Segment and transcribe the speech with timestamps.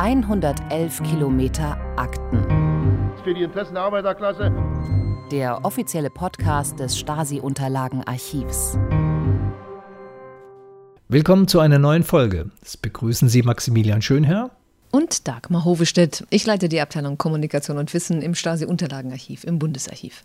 [0.00, 2.42] 111 Kilometer Akten.
[3.22, 4.50] Für die Interessen der Arbeiterklasse.
[5.30, 8.78] Der offizielle Podcast des Stasi-Unterlagenarchivs.
[11.08, 12.50] Willkommen zu einer neuen Folge.
[12.62, 14.50] Es begrüßen Sie Maximilian Schönherr
[14.90, 16.24] und Dagmar Hovestedt.
[16.30, 20.24] Ich leite die Abteilung Kommunikation und Wissen im Stasi-Unterlagenarchiv im Bundesarchiv.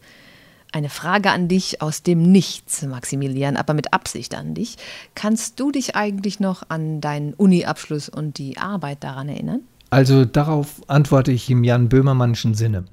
[0.76, 4.76] Eine Frage an dich aus dem Nichts, Maximilian, aber mit Absicht an dich.
[5.16, 9.62] Kannst du dich eigentlich noch an deinen Uni-Abschluss und die Arbeit daran erinnern?
[9.90, 12.84] Also darauf antworte ich im Jan Böhmermannschen Sinne.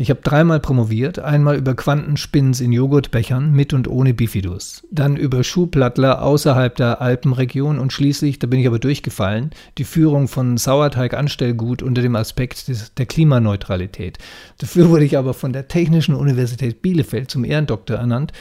[0.00, 5.42] Ich habe dreimal promoviert, einmal über Quantenspins in Joghurtbechern mit und ohne Bifidus, dann über
[5.42, 11.82] Schuhplattler außerhalb der Alpenregion und schließlich, da bin ich aber durchgefallen, die Führung von Sauerteig-Anstellgut
[11.82, 14.18] unter dem Aspekt des, der Klimaneutralität.
[14.58, 18.32] Dafür wurde ich aber von der Technischen Universität Bielefeld zum Ehrendoktor ernannt,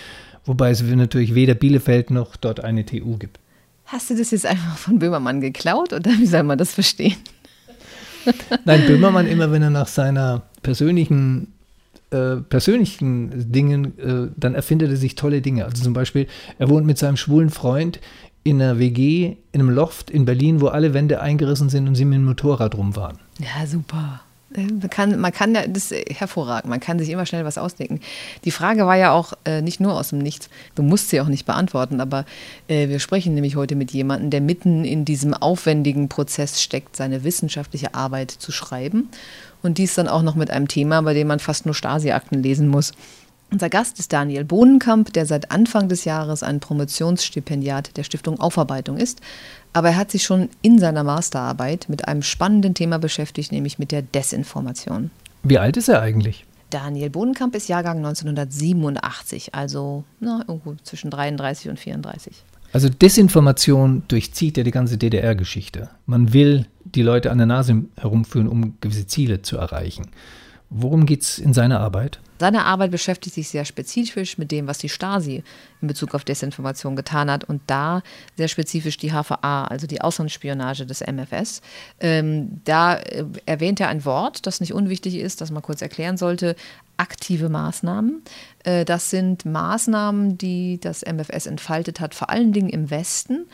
[0.46, 3.40] wobei es natürlich weder Bielefeld noch dort eine TU gibt.
[3.86, 7.18] Hast du das jetzt einfach von Böhmermann geklaut oder wie soll man das verstehen?
[8.66, 11.54] Nein, Böhmermann immer, wenn er nach seiner persönlichen
[12.10, 15.64] äh, persönlichen Dingen, äh, dann erfindet er sich tolle Dinge.
[15.64, 16.28] Also zum Beispiel,
[16.60, 18.02] er wohnt mit seinem schwulen Freund
[18.44, 22.04] in einer WG, in einem Loft in Berlin, wo alle Wände eingerissen sind und sie
[22.04, 23.18] mit dem Motorrad rumfahren.
[23.40, 24.22] Ja, super.
[24.54, 28.02] Äh, man kann, man kann das ist hervorragend, man kann sich immer schnell was ausdenken.
[28.46, 31.28] Die Frage war ja auch äh, nicht nur aus dem Nichts, du musst sie auch
[31.28, 32.26] nicht beantworten, aber
[32.68, 37.24] äh, wir sprechen nämlich heute mit jemandem, der mitten in diesem aufwendigen Prozess steckt, seine
[37.24, 39.10] wissenschaftliche Arbeit zu schreiben.
[39.64, 42.68] Und dies dann auch noch mit einem Thema, bei dem man fast nur Stasi-Akten lesen
[42.68, 42.94] muss.
[43.50, 48.98] Unser Gast ist Daniel Bohnenkamp, der seit Anfang des Jahres ein Promotionsstipendiat der Stiftung Aufarbeitung
[48.98, 49.22] ist.
[49.72, 53.92] Aber er hat sich schon in seiner Masterarbeit mit einem spannenden Thema beschäftigt, nämlich mit
[53.92, 55.12] der Desinformation.
[55.44, 56.46] Wie alt ist er eigentlich?
[56.70, 62.44] Daniel Bohnenkamp ist Jahrgang 1987, also na, irgendwo zwischen 33 und 34.
[62.74, 65.90] Also Desinformation durchzieht ja die ganze DDR-Geschichte.
[66.06, 70.10] Man will die Leute an der Nase herumführen, um gewisse Ziele zu erreichen.
[70.70, 72.20] Worum geht es in seiner Arbeit?
[72.40, 75.44] Seine Arbeit beschäftigt sich sehr spezifisch mit dem, was die Stasi
[75.82, 78.04] in Bezug auf Desinformation getan hat und da
[78.36, 81.62] sehr spezifisch die HVA, also die Auslandsspionage des MFS.
[82.00, 86.18] Ähm, da äh, erwähnt er ein Wort, das nicht unwichtig ist, das man kurz erklären
[86.18, 86.56] sollte,
[86.98, 88.22] aktive Maßnahmen.
[88.64, 93.48] Äh, das sind Maßnahmen, die das MFS entfaltet hat, vor allen Dingen im Westen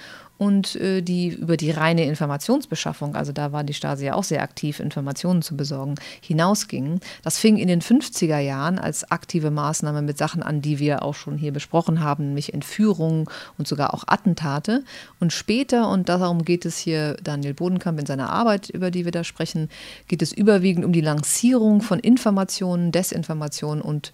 [0.44, 4.44] und äh, die über die reine Informationsbeschaffung, also da war die Stasi ja auch sehr
[4.44, 7.00] aktiv, Informationen zu besorgen, hinausgingen.
[7.24, 11.16] Das fing in den 50er Jahren als aktive Maßnahme mit Sachen an, die wir auch
[11.16, 14.84] schon hier besprochen haben, nämlich Entführungen und sogar auch Attentate.
[15.22, 19.14] Und später, und darum geht es hier Daniel Bodenkamp in seiner Arbeit, über die wir
[19.14, 19.70] da sprechen,
[20.10, 24.12] geht es überwiegend um die Lancierung von Informationen, Desinformationen und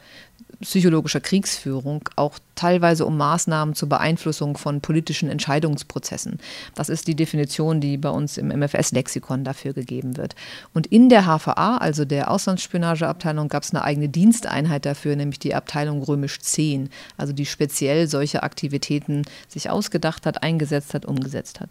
[0.62, 6.40] psychologischer Kriegsführung, auch teilweise um Maßnahmen zur Beeinflussung von politischen Entscheidungsprozessen.
[6.76, 10.36] Das ist die Definition, die bei uns im MFS-Lexikon dafür gegeben wird.
[10.74, 15.56] Und in der HVA, also der Auslandsspionageabteilung, gab es eine eigene Diensteinheit dafür, nämlich die
[15.56, 21.70] Abteilung Römisch 10, also die speziell solche Aktivitäten sich ausgedacht hat, eingesetzt hat, umgesetzt hat.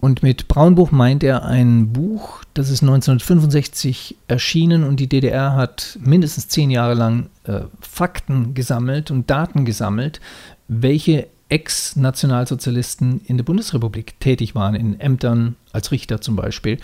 [0.00, 5.98] Und mit Braunbuch meint er ein Buch, das ist 1965 erschienen und die DDR hat
[6.02, 10.20] mindestens zehn Jahre lang äh, Fakten gesammelt und Daten gesammelt,
[10.68, 16.78] welche Ex-Nationalsozialisten in der Bundesrepublik tätig waren, in Ämtern als Richter zum Beispiel.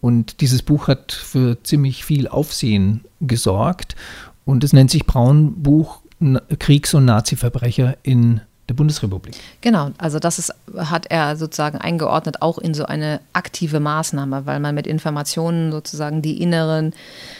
[0.00, 3.96] Und dieses Buch hat für ziemlich viel Aufsehen gesorgt
[4.44, 6.00] und es nennt sich Braunbuch
[6.58, 9.34] Kriegs- und Nazi-Verbrecher in der Bundesrepublik.
[9.60, 14.60] Genau, also das ist, hat er sozusagen eingeordnet auch in so eine aktive Maßnahme, weil
[14.60, 16.92] man mit Informationen sozusagen die inneren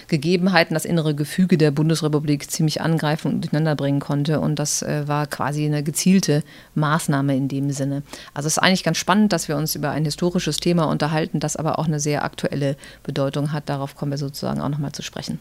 [0.08, 4.40] Gegebenheiten, das innere Gefüge der Bundesrepublik ziemlich angreifen und durcheinander bringen konnte.
[4.40, 6.42] Und das äh, war quasi eine gezielte
[6.74, 8.02] Maßnahme in dem Sinne.
[8.34, 11.54] Also es ist eigentlich ganz spannend, dass wir uns über ein historisches Thema unterhalten, das
[11.54, 13.68] aber auch eine sehr aktuelle Bedeutung hat.
[13.68, 15.38] Darauf kommen wir sozusagen auch nochmal zu sprechen.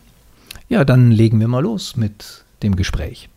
[0.69, 3.29] Ja, dann legen wir mal los mit dem Gespräch.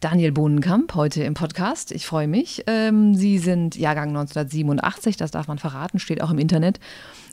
[0.00, 1.90] Daniel Bohnenkamp heute im Podcast.
[1.90, 2.62] Ich freue mich.
[2.68, 6.78] Ähm, Sie sind Jahrgang 1987, das darf man verraten, steht auch im Internet.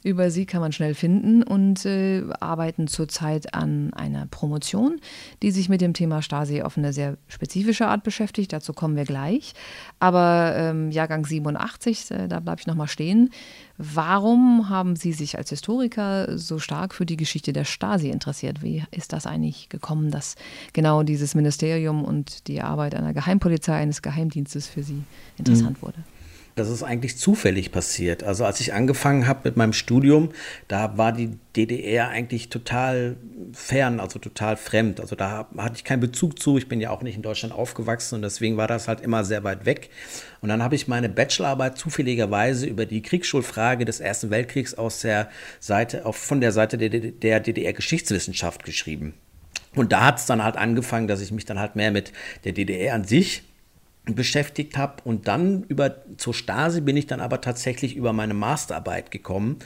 [0.05, 5.01] Über Sie kann man schnell finden und äh, arbeiten zurzeit an einer Promotion,
[5.41, 8.53] die sich mit dem Thema Stasi auf eine sehr spezifische Art beschäftigt.
[8.53, 9.55] Dazu kommen wir gleich.
[9.99, 13.31] Aber ähm, Jahrgang 87, äh, da bleibe ich nochmal stehen.
[13.79, 18.61] Warum haben Sie sich als Historiker so stark für die Geschichte der Stasi interessiert?
[18.61, 20.35] Wie ist das eigentlich gekommen, dass
[20.73, 25.01] genau dieses Ministerium und die Arbeit einer Geheimpolizei, eines Geheimdienstes für Sie
[25.39, 25.87] interessant mhm.
[25.87, 26.14] wurde?
[26.55, 28.23] Das ist eigentlich zufällig passiert.
[28.23, 30.29] Also als ich angefangen habe mit meinem Studium,
[30.69, 33.17] da war die DDR eigentlich total
[33.51, 35.01] fern, also total fremd.
[35.01, 36.57] Also da hatte ich keinen Bezug zu.
[36.57, 39.43] Ich bin ja auch nicht in Deutschland aufgewachsen und deswegen war das halt immer sehr
[39.43, 39.89] weit weg.
[40.39, 45.29] Und dann habe ich meine Bachelorarbeit zufälligerweise über die Kriegsschulfrage des Ersten Weltkriegs aus der
[45.59, 49.13] Seite, auch von der Seite der, DDR-Geschichtswissenschaft geschrieben.
[49.75, 52.13] Und da hat es dann halt angefangen, dass ich mich dann halt mehr mit
[52.45, 53.43] der DDR an sich
[54.05, 59.11] beschäftigt habe und dann über zur Stasi bin ich dann aber tatsächlich über meine Masterarbeit
[59.11, 59.57] gekommen,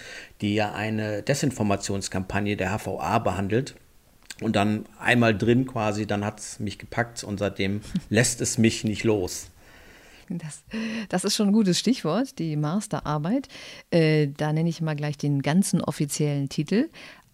[0.42, 3.76] die ja eine Desinformationskampagne der HVA behandelt
[4.42, 8.84] und dann einmal drin quasi, dann hat es mich gepackt und seitdem lässt es mich
[8.84, 9.48] nicht los.
[10.32, 10.62] Das,
[11.10, 13.48] das, ist schon ein gutes Stichwort, die Masterarbeit.
[13.90, 16.90] Äh, da nenne ich mal gleich den ganzen offiziellen Titel.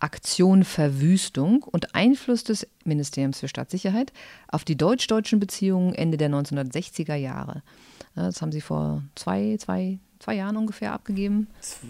[0.06, 4.14] Aktion Verwüstung und Einfluss des Ministeriums für Staatssicherheit
[4.48, 7.64] auf die deutsch-deutschen Beziehungen Ende der 1960er Jahre.
[8.14, 11.48] Das haben Sie vor zwei, zwei, zwei Jahren ungefähr abgegeben.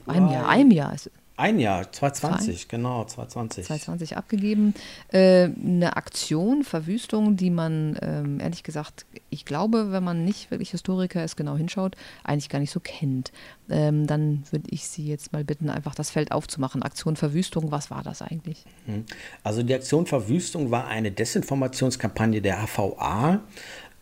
[0.08, 0.96] Ein Jahr, einem Jahr.
[1.38, 2.78] Ein Jahr, 2020, Zwei?
[2.78, 3.66] genau, 2020.
[3.66, 4.74] 2020 abgegeben.
[5.10, 10.72] Äh, eine Aktion, Verwüstung, die man, ähm, ehrlich gesagt, ich glaube, wenn man nicht wirklich
[10.72, 13.34] Historiker ist, genau hinschaut, eigentlich gar nicht so kennt.
[13.70, 16.84] Ähm, dann würde ich Sie jetzt mal bitten, einfach das Feld aufzumachen.
[16.84, 18.64] Aktion Verwüstung, was war das eigentlich?
[18.86, 19.04] Hm.
[19.44, 23.42] Also die Aktion Verwüstung war eine Desinformationskampagne der HVA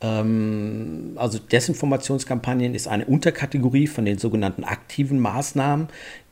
[0.03, 5.87] ähm, also Desinformationskampagnen ist eine Unterkategorie von den sogenannten aktiven Maßnahmen,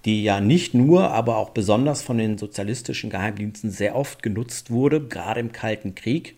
[0.05, 5.01] die ja nicht nur, aber auch besonders von den sozialistischen Geheimdiensten sehr oft genutzt wurde,
[5.01, 6.37] gerade im Kalten Krieg.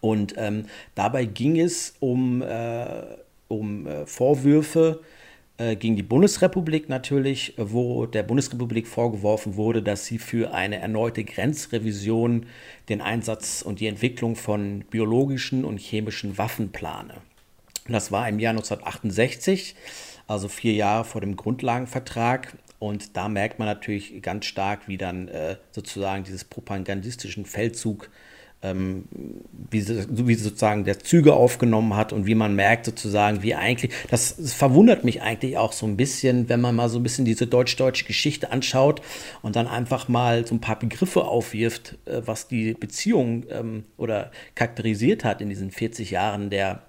[0.00, 2.86] Und ähm, dabei ging es um, äh,
[3.48, 5.00] um äh, Vorwürfe
[5.60, 11.22] äh, gegen die Bundesrepublik natürlich, wo der Bundesrepublik vorgeworfen wurde, dass sie für eine erneute
[11.22, 12.46] Grenzrevision
[12.88, 17.14] den Einsatz und die Entwicklung von biologischen und chemischen Waffen plane.
[17.88, 19.74] Das war im Jahr 1968,
[20.26, 22.56] also vier Jahre vor dem Grundlagenvertrag.
[22.80, 28.10] Und da merkt man natürlich ganz stark, wie dann äh, sozusagen dieses propagandistischen Feldzug
[28.62, 29.04] ähm,
[29.70, 34.36] wie, wie sozusagen der Züge aufgenommen hat und wie man merkt sozusagen, wie eigentlich, das,
[34.36, 37.46] das, verwundert mich eigentlich auch so ein bisschen, wenn man mal so ein bisschen diese
[37.46, 39.00] deutsch-deutsche Geschichte anschaut
[39.42, 44.30] und dann einfach mal so ein paar Begriffe aufwirft, äh, was die Beziehung ähm, oder
[44.54, 46.82] charakterisiert hat in diesen 40 Jahren der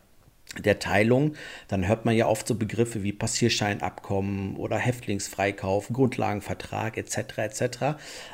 [0.58, 1.34] der Teilung,
[1.70, 7.38] dann hört man ja oft so Begriffe wie Passierscheinabkommen oder Häftlingsfreikauf, Grundlagenvertrag etc.
[7.38, 7.78] etc.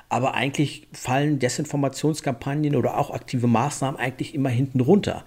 [0.10, 5.24] Aber eigentlich fallen Desinformationskampagnen oder auch aktive Maßnahmen eigentlich immer hinten runter.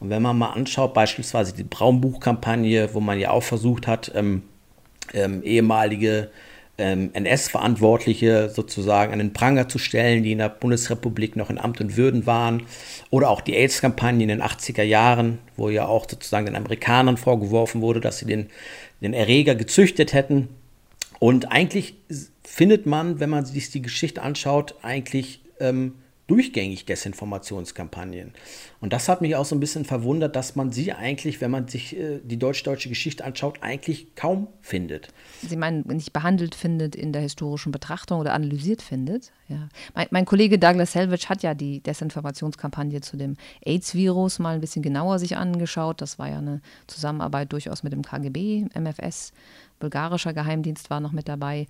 [0.00, 4.42] Und wenn man mal anschaut, beispielsweise die Braunbuchkampagne, wo man ja auch versucht hat, ähm,
[5.14, 6.30] ähm, ehemalige
[6.78, 11.80] ähm, NS-Verantwortliche sozusagen an den Pranger zu stellen, die in der Bundesrepublik noch in Amt
[11.80, 12.64] und Würden waren.
[13.10, 17.80] Oder auch die AIDS-Kampagne in den 80er Jahren, wo ja auch sozusagen den Amerikanern vorgeworfen
[17.82, 18.48] wurde, dass sie den,
[19.00, 20.48] den Erreger gezüchtet hätten.
[21.18, 21.94] Und eigentlich
[22.42, 25.94] findet man, wenn man sich die Geschichte anschaut, eigentlich ähm,
[26.26, 28.32] durchgängig Desinformationskampagnen.
[28.82, 31.68] Und das hat mich auch so ein bisschen verwundert, dass man sie eigentlich, wenn man
[31.68, 35.06] sich äh, die deutsch-deutsche Geschichte anschaut, eigentlich kaum findet.
[35.40, 39.30] Sie meinen, nicht behandelt findet in der historischen Betrachtung oder analysiert findet?
[39.46, 39.68] Ja.
[39.94, 44.82] Mein, mein Kollege Douglas Selvage hat ja die Desinformationskampagne zu dem AIDS-Virus mal ein bisschen
[44.82, 46.00] genauer sich angeschaut.
[46.00, 49.32] Das war ja eine Zusammenarbeit durchaus mit dem KGB, MFS
[49.82, 51.66] bulgarischer Geheimdienst war noch mit dabei.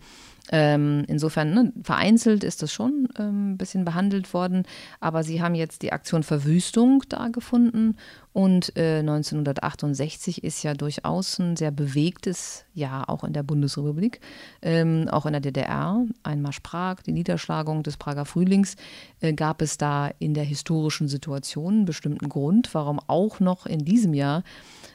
[0.51, 4.65] Ähm, insofern, ne, vereinzelt ist das schon ähm, ein bisschen behandelt worden,
[5.01, 7.97] aber sie haben jetzt die Aktion Verwüstung da gefunden
[8.33, 14.21] und äh, 1968 ist ja durchaus ein sehr bewegtes Jahr auch in der Bundesrepublik,
[14.63, 16.05] ähm, auch in der DDR.
[16.23, 18.77] Einmarsch Prag, die Niederschlagung des Prager Frühlings,
[19.21, 23.85] äh, gab es da in der historischen Situation einen bestimmten Grund, warum auch noch in
[23.85, 24.43] diesem Jahr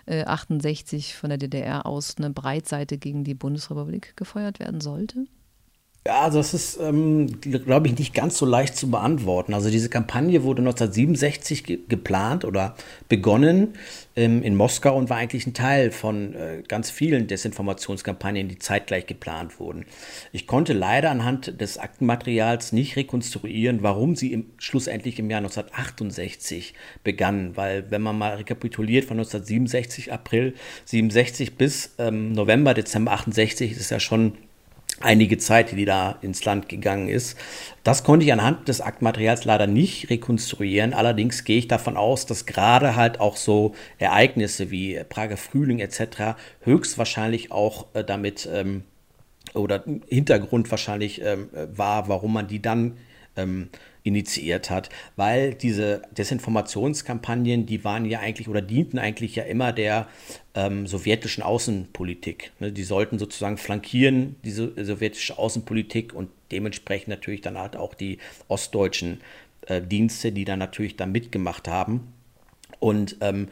[0.08, 5.28] 68 äh, von der DDR aus eine Breitseite gegen die Bundesrepublik gefeuert werden sollte?
[6.08, 9.54] Ja, also das ist, ähm, glaube ich, nicht ganz so leicht zu beantworten.
[9.54, 12.78] Also diese Kampagne wurde 1967 ge geplant oder
[13.10, 13.74] begonnen
[14.16, 19.06] ähm, in Moskau und war eigentlich ein Teil von äh, ganz vielen Desinformationskampagnen, die zeitgleich
[19.06, 19.86] geplant wurden.
[20.32, 26.74] Ich konnte leider anhand des Aktenmaterials nicht rekonstruieren, warum sie im, schlussendlich im Jahr 1968
[27.04, 30.54] begannen, weil wenn man mal rekapituliert von 1967, April
[30.86, 34.38] 67 bis ähm, November, Dezember 68, ist ja schon
[35.00, 37.38] einige Zeit, die da ins Land gegangen ist.
[37.84, 40.94] Das konnte ich anhand des Aktmaterials leider nicht rekonstruieren.
[40.94, 46.36] Allerdings gehe ich davon aus, dass gerade halt auch so Ereignisse wie Prager Frühling etc.
[46.62, 48.84] höchstwahrscheinlich auch äh, damit ähm,
[49.54, 52.98] oder Hintergrund wahrscheinlich ähm, war, warum man die dann
[53.36, 53.70] ähm,
[54.08, 60.08] initiiert hat, weil diese Desinformationskampagnen, die waren ja eigentlich oder dienten eigentlich ja immer der
[60.56, 62.52] ähm, sowjetischen Außenpolitik.
[62.60, 68.20] Ne, die sollten sozusagen flankieren, diese sowjetische Außenpolitik und dementsprechend natürlich dann halt auch die
[68.48, 69.22] ostdeutschen
[69.68, 72.14] äh, Dienste, die dann natürlich da mitgemacht haben.
[72.80, 73.48] Und ähm,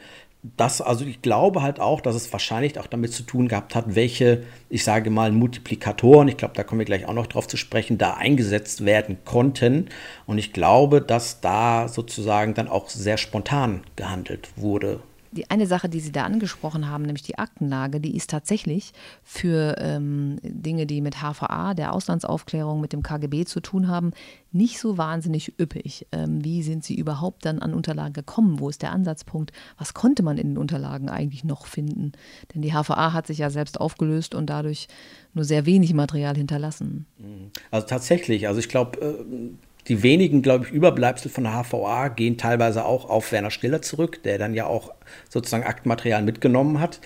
[0.56, 3.94] das, also ich glaube halt auch, dass es wahrscheinlich auch damit zu tun gehabt hat,
[3.94, 7.56] welche, ich sage mal, Multiplikatoren, ich glaube, da kommen wir gleich auch noch drauf zu
[7.56, 9.88] sprechen, da eingesetzt werden konnten.
[10.26, 15.00] Und ich glaube, dass da sozusagen dann auch sehr spontan gehandelt wurde
[15.36, 19.76] die eine Sache, die Sie da angesprochen haben, nämlich die Aktenlage, die ist tatsächlich für
[19.78, 24.12] ähm, Dinge, die mit HVA, der Auslandsaufklärung, mit dem KGB zu tun haben,
[24.52, 26.06] nicht so wahnsinnig üppig.
[26.12, 28.58] Ähm, wie sind Sie überhaupt dann an Unterlagen gekommen?
[28.58, 29.52] Wo ist der Ansatzpunkt?
[29.78, 32.12] Was konnte man in den Unterlagen eigentlich noch finden?
[32.54, 34.88] Denn die HVA hat sich ja selbst aufgelöst und dadurch
[35.34, 37.06] nur sehr wenig Material hinterlassen.
[37.70, 39.50] Also tatsächlich, also ich glaube, äh,
[39.88, 44.22] die wenigen, glaube ich, Überbleibsel von der HVA gehen teilweise auch auf Werner Stiller zurück,
[44.22, 44.92] der dann ja auch
[45.28, 47.00] sozusagen Aktmaterial mitgenommen hat.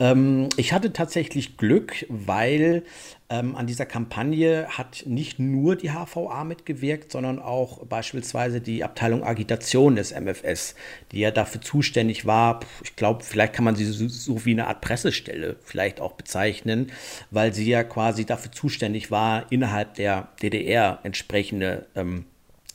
[0.00, 2.82] Ähm, ich hatte tatsächlich Glück, weil
[3.30, 9.24] ähm, an dieser Kampagne hat nicht nur die HVA mitgewirkt, sondern auch beispielsweise die Abteilung
[9.24, 10.74] Agitation des MFS,
[11.10, 12.60] die ja dafür zuständig war.
[12.82, 16.92] Ich glaube, vielleicht kann man sie so, so, wie eine Art Pressestelle vielleicht auch bezeichnen,
[17.30, 22.26] weil sie ja quasi dafür zuständig war, innerhalb der DDR entsprechende, ähm,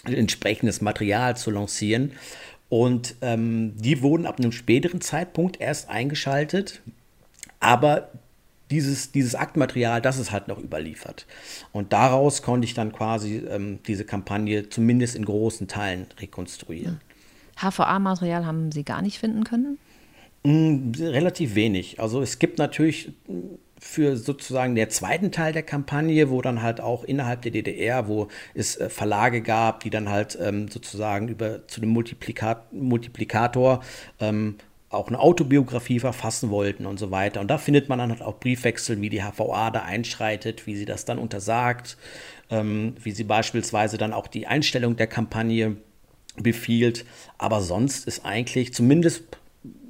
[0.06, 2.14] entsprechendes Material zu lancieren.
[2.70, 6.82] Und ähm, die wurden ab einem späteren Zeitpunkt erst eingeschaltet.
[7.60, 8.10] Aber
[8.72, 11.26] dieses, dieses Aktmaterial, das ist halt noch überliefert.
[11.72, 17.02] Und daraus konnte ich dann quasi ähm, diese Kampagne zumindest in großen Teilen rekonstruieren.
[17.58, 19.78] HVA-Material haben Sie gar nicht finden können?
[20.44, 22.00] Mm, relativ wenig.
[22.00, 23.12] Also es gibt natürlich
[23.80, 28.28] für sozusagen der zweiten Teil der Kampagne, wo dann halt auch innerhalb der DDR, wo
[28.54, 33.82] es äh, Verlage gab, die dann halt ähm, sozusagen über zu dem Multiplikat Multiplikator
[34.20, 34.56] ähm,
[34.90, 37.42] auch eine Autobiografie verfassen wollten und so weiter.
[37.42, 40.86] Und da findet man dann halt auch Briefwechsel, wie die HVA da einschreitet, wie sie
[40.86, 41.98] das dann untersagt,
[42.50, 45.78] ähm, wie sie beispielsweise dann auch die Einstellung der Kampagne
[46.38, 47.06] befiehlt.
[47.38, 49.39] Aber sonst ist eigentlich, zumindest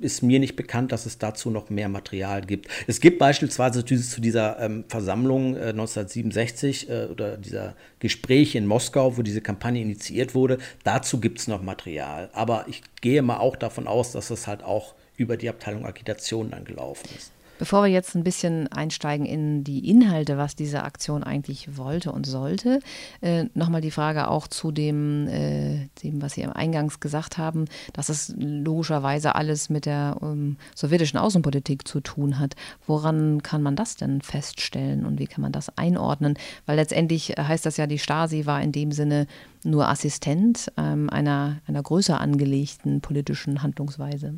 [0.02, 2.68] ist mir nicht bekannt, dass es dazu noch mehr Material gibt.
[2.88, 9.18] Es gibt beispielsweise zu dieser ähm, Versammlung äh, 1967 äh, oder dieser Gespräche in Moskau,
[9.18, 12.30] wo diese Kampagne initiiert wurde, dazu gibt es noch Material.
[12.34, 16.50] Aber ich gehe mal auch davon aus, dass es halt auch über die Abteilung Agitation
[16.50, 17.32] dann gelaufen ist.
[17.60, 22.26] Bevor wir jetzt ein bisschen einsteigen in die Inhalte, was diese Aktion eigentlich wollte und
[22.26, 22.80] sollte,
[23.20, 27.66] äh, nochmal die Frage auch zu dem, äh, dem, was Sie im Eingangs gesagt haben,
[27.92, 32.56] dass es logischerweise alles mit der ähm, sowjetischen Außenpolitik zu tun hat.
[32.88, 36.36] Woran kann man das denn feststellen und wie kann man das einordnen?
[36.66, 39.28] Weil letztendlich heißt das ja, die Stasi war in dem Sinne
[39.66, 44.36] nur Assistent ähm, einer, einer größer angelegten politischen Handlungsweise.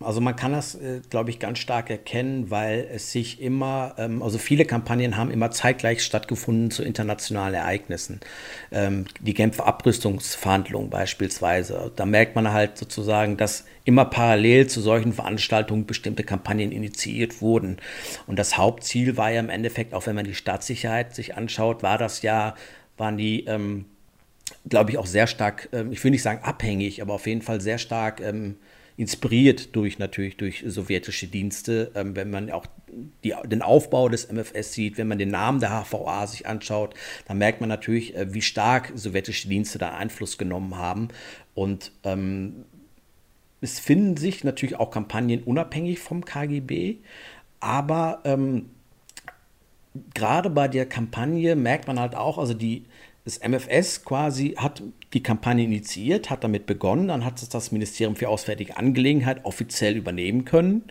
[0.00, 4.22] Also man kann das, äh, glaube ich, ganz stark erkennen, weil es sich immer, ähm,
[4.22, 8.20] also viele Kampagnen haben immer zeitgleich stattgefunden zu internationalen Ereignissen.
[8.70, 11.90] Ähm, die Genfer Abrüstungsverhandlungen beispielsweise.
[11.96, 17.78] Da merkt man halt sozusagen, dass immer parallel zu solchen Veranstaltungen bestimmte Kampagnen initiiert wurden.
[18.28, 21.98] Und das Hauptziel war ja im Endeffekt, auch wenn man die Staatssicherheit sich anschaut, war
[21.98, 22.54] das ja,
[22.96, 23.86] waren die ähm,
[24.68, 27.78] glaube ich, auch sehr stark, ich will nicht sagen abhängig, aber auf jeden Fall sehr
[27.78, 28.22] stark
[28.98, 31.92] inspiriert durch natürlich durch sowjetische Dienste.
[31.94, 32.66] Ähm, wenn man auch
[33.22, 36.94] die, den Aufbau des MFS sieht, wenn man den Namen der HVA sich anschaut,
[37.26, 41.08] dann merkt man natürlich, äh, wie stark sowjetische Dienste da Einfluss genommen haben.
[41.54, 42.64] Und ähm,
[43.60, 46.96] es finden sich natürlich auch Kampagnen unabhängig vom KGB,
[47.60, 48.70] aber ähm,
[50.12, 52.84] gerade bei der Kampagne merkt man halt auch, also die
[53.24, 54.82] das MFS quasi hat
[55.12, 59.96] die Kampagne initiiert, hat damit begonnen, dann hat es das Ministerium für Auswärtige Angelegenheit offiziell
[59.96, 60.84] übernehmen können.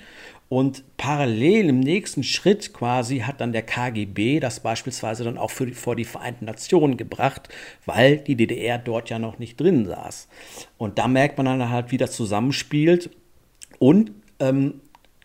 [0.50, 5.74] Und parallel im nächsten Schritt quasi hat dann der KGB das beispielsweise dann auch die,
[5.74, 7.50] vor die Vereinten Nationen gebracht,
[7.86, 10.30] weil die DDR dort ja noch nicht drin saß.
[10.78, 13.10] Und da merkt man dann halt, wie das zusammenspielt.
[13.80, 14.80] Und ähm,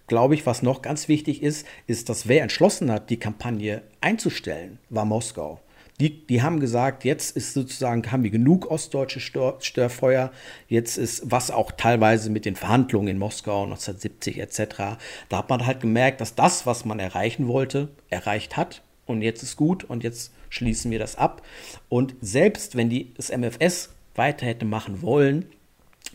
[0.08, 4.78] glaube ich, was noch ganz wichtig ist, ist, dass wer entschlossen hat, die Kampagne einzustellen,
[4.90, 5.60] war Moskau.
[6.00, 10.32] Die, die haben gesagt, jetzt ist sozusagen, haben wir genug ostdeutsche Stör, Störfeuer.
[10.68, 15.66] Jetzt ist, was auch teilweise mit den Verhandlungen in Moskau 1970 etc., da hat man
[15.66, 18.82] halt gemerkt, dass das, was man erreichen wollte, erreicht hat.
[19.06, 21.42] Und jetzt ist gut und jetzt schließen wir das ab.
[21.88, 25.46] Und selbst wenn die, das MFS weiter hätte machen wollen,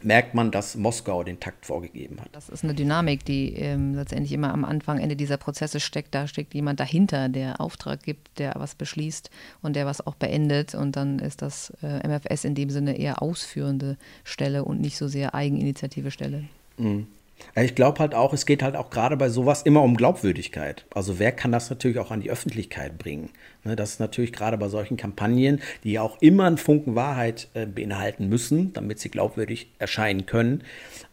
[0.04, 2.30] merkt man, dass Moskau den Takt vorgegeben hat.
[2.32, 6.14] Das ist eine Dynamik, die ähm, letztendlich immer am Anfang, Ende dieser Prozesse steckt.
[6.14, 9.30] Da steckt jemand dahinter, der Auftrag gibt, der was beschließt
[9.62, 10.76] und der was auch beendet.
[10.76, 15.08] Und dann ist das äh, MFS in dem Sinne eher ausführende Stelle und nicht so
[15.08, 16.44] sehr Eigeninitiative Stelle.
[16.78, 17.08] Mhm.
[17.56, 20.86] Ich glaube halt auch, es geht halt auch gerade bei sowas immer um Glaubwürdigkeit.
[20.94, 23.32] Also wer kann das natürlich auch an die Öffentlichkeit bringen?
[23.64, 27.48] Ne, das ist natürlich gerade bei solchen Kampagnen, die ja auch immer einen Funken Wahrheit
[27.56, 30.64] äh, beinhalten müssen, damit sie glaubwürdig erscheinen können.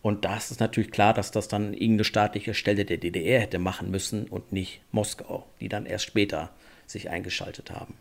[0.03, 3.91] Und das ist natürlich klar, dass das dann irgendeine staatliche Stelle der DDR hätte machen
[3.91, 6.51] müssen und nicht Moskau, die dann erst später
[6.87, 7.95] sich eingeschaltet haben.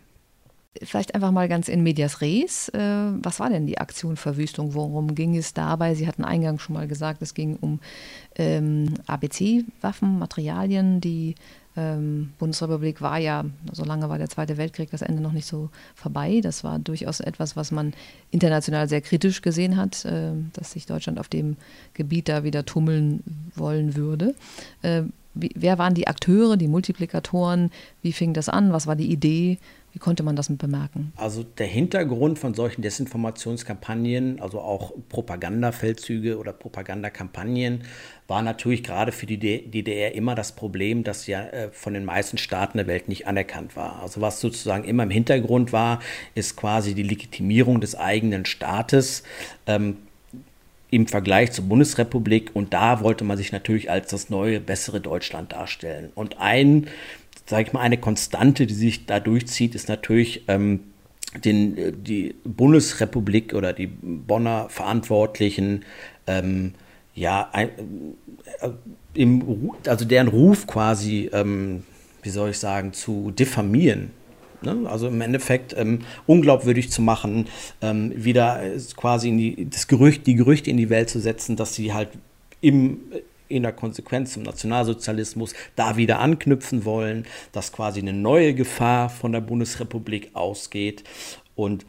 [0.81, 2.69] Vielleicht einfach mal ganz in medias res.
[2.69, 4.73] Äh, was war denn die Aktion Verwüstung?
[4.73, 5.93] Worum ging es dabei?
[5.93, 7.79] Sie hatten eingangs schon mal gesagt, es ging um
[8.35, 10.99] ähm, ABC-Waffen, Materialien.
[10.99, 11.35] Die
[11.75, 15.69] ähm, Bundesrepublik war ja, so lange war der Zweite Weltkrieg das Ende noch nicht so
[15.95, 16.39] vorbei.
[16.41, 17.93] Das war durchaus etwas, was man
[18.31, 21.57] international sehr kritisch gesehen hat, äh, dass sich Deutschland auf dem
[21.93, 23.23] Gebiet da wieder tummeln
[23.55, 24.35] wollen würde.
[24.81, 25.03] Äh,
[25.35, 27.71] wie, wer waren die Akteure, die Multiplikatoren?
[28.01, 28.71] Wie fing das an?
[28.71, 29.57] Was war die Idee?
[29.93, 31.13] Wie konnte man das bemerken?
[31.17, 37.83] Also der Hintergrund von solchen Desinformationskampagnen, also auch Propagandafeldzüge oder Propagandakampagnen,
[38.27, 42.39] war natürlich gerade für die DDR immer das Problem, dass ja äh, von den meisten
[42.39, 44.01] Staaten der Welt nicht anerkannt war.
[44.01, 45.99] Also was sozusagen immer im Hintergrund war,
[46.33, 49.21] ist quasi die Legitimierung des eigenen Staates.
[49.67, 49.97] Ähm,
[50.89, 55.51] im Vergleich zur Bundesrepublik und da wollte man sich natürlich als das neue, bessere Deutschland
[55.51, 56.11] darstellen.
[56.13, 56.85] Und ein
[57.45, 60.81] sage ich mal, eine Konstante, die sich da durchzieht, ist natürlich ähm,
[61.43, 65.83] den, äh, die Bundesrepublik oder die Bonner Verantwortlichen,
[66.27, 66.73] ähm,
[67.15, 67.69] ja, ein,
[68.61, 68.69] äh,
[69.13, 71.83] im, also deren Ruf quasi, ähm,
[72.21, 74.11] wie soll ich sagen, zu diffamieren.
[74.61, 74.89] Ne?
[74.89, 77.47] Also im Endeffekt ähm, unglaubwürdig zu machen,
[77.81, 81.75] ähm, wieder äh, quasi die, das Gerücht, die Gerüchte in die Welt zu setzen, dass
[81.75, 82.09] sie halt
[82.61, 82.99] im
[83.53, 89.31] in der Konsequenz zum Nationalsozialismus da wieder anknüpfen wollen, dass quasi eine neue Gefahr von
[89.31, 91.03] der Bundesrepublik ausgeht.
[91.55, 91.85] Und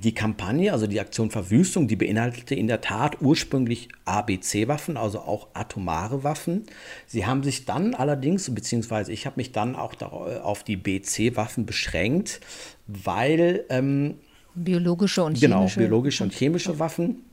[0.00, 5.48] die Kampagne, also die Aktion Verwüstung, die beinhaltete in der Tat ursprünglich ABC-Waffen, also auch
[5.52, 6.64] atomare Waffen.
[7.06, 9.94] Sie haben sich dann allerdings, beziehungsweise ich habe mich dann auch
[10.42, 12.40] auf die BC-Waffen beschränkt,
[12.86, 14.14] weil ähm,
[14.54, 17.24] biologische und genau, chemische, biologische und chemische Waffen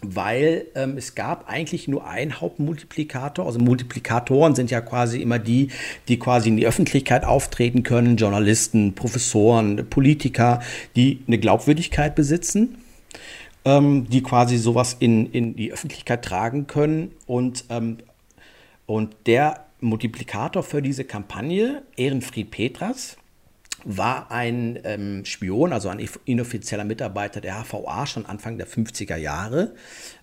[0.00, 3.46] weil ähm, es gab eigentlich nur einen Hauptmultiplikator.
[3.46, 5.68] Also Multiplikatoren sind ja quasi immer die,
[6.06, 10.60] die quasi in die Öffentlichkeit auftreten können, Journalisten, Professoren, Politiker,
[10.94, 12.78] die eine Glaubwürdigkeit besitzen,
[13.64, 17.12] ähm, die quasi sowas in, in die Öffentlichkeit tragen können.
[17.26, 17.98] Und, ähm,
[18.86, 23.16] und der Multiplikator für diese Kampagne, Ehrenfried Petras,
[23.84, 29.74] war ein ähm, Spion, also ein inoffizieller Mitarbeiter der HVA schon Anfang der 50er Jahre,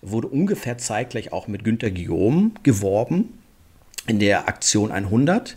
[0.02, 3.38] wurde ungefähr zeitgleich auch mit Günter Guillaume geworben
[4.06, 5.56] in der Aktion 100.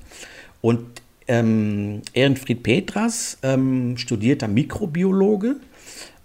[0.61, 5.57] Und ähm, Ehrenfried Petras, ähm, studierter Mikrobiologe,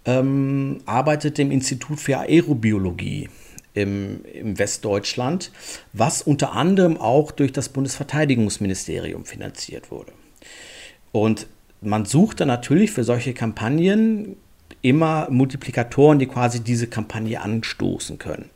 [0.06, 3.28] ähm, arbeitet im Institut für Aerobiologie
[3.74, 5.50] im, im, Westdeutschland,
[5.92, 10.12] was unter anderem auch durch das Bundesverteidigungsministerium finanziert wurde.
[11.12, 11.46] Und
[11.84, 14.36] man sucht dann natürlich für solche Kampagnen
[14.82, 18.50] immer Multiplikatoren, die quasi diese Kampagne anstoßen können.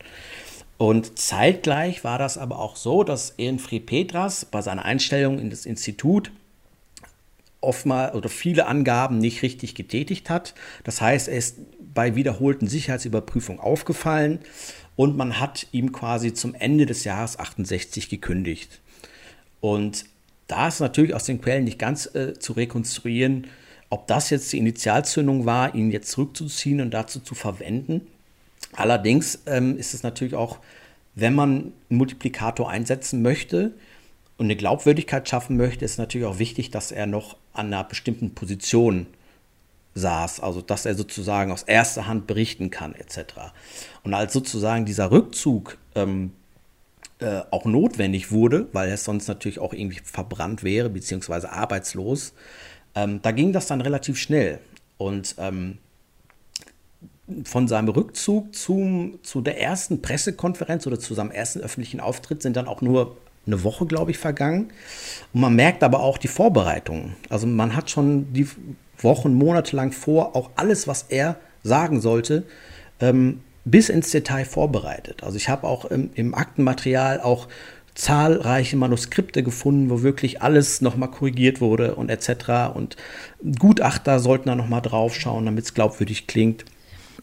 [0.77, 5.67] Und zeitgleich war das aber auch so, dass Ehrenfried Petras bei seiner Einstellung in das
[5.67, 6.31] Institut
[7.61, 10.55] oftmals oder viele Angaben nicht richtig getätigt hat.
[10.85, 11.59] Das heißt, er ist
[11.93, 14.39] bei wiederholten Sicherheitsüberprüfungen aufgefallen
[14.95, 18.81] und man hat ihm quasi zum Ende des Jahres 68 gekündigt.
[19.61, 20.05] Und
[20.49, 23.47] da ist natürlich aus den Quellen nicht ganz äh, zu rekonstruieren,
[23.91, 28.07] ob das jetzt die Initialzündung war, ihn jetzt zurückzuziehen und dazu zu verwenden.
[28.73, 30.59] Allerdings ähm, ist es natürlich auch,
[31.15, 33.73] wenn man einen Multiplikator einsetzen möchte
[34.37, 38.35] und eine Glaubwürdigkeit schaffen möchte, ist natürlich auch wichtig, dass er noch an einer bestimmten
[38.35, 39.07] Position
[39.95, 43.35] saß, also dass er sozusagen aus erster Hand berichten kann, etc.
[44.05, 46.33] Und als sozusagen dieser Rückzug ähm,
[47.21, 52.33] äh, auch notwendig wurde, weil es sonst natürlich auch irgendwie verbrannt wäre, beziehungsweise arbeitslos,
[52.95, 54.61] ähm, da ging das dann relativ schnell.
[54.99, 55.79] Und ähm,
[57.45, 62.57] von seinem Rückzug zum, zu der ersten Pressekonferenz oder zu seinem ersten öffentlichen Auftritt sind
[62.57, 64.71] dann auch nur eine Woche, glaube ich, vergangen.
[65.33, 67.17] Und man merkt aber auch die Vorbereitungen.
[67.29, 68.49] Also man hat schon die
[68.99, 72.45] Wochen, Monate lang vor, auch alles, was er sagen sollte,
[73.01, 75.23] ähm, bis ins Detail vorbereitet.
[75.23, 77.49] Also ich habe auch im, im Aktenmaterial auch
[77.95, 82.73] zahlreiche Manuskripte gefunden, wo wirklich alles nochmal korrigiert wurde und etc.
[82.75, 82.97] Und
[83.59, 86.65] Gutachter sollten da nochmal drauf schauen, damit es glaubwürdig klingt.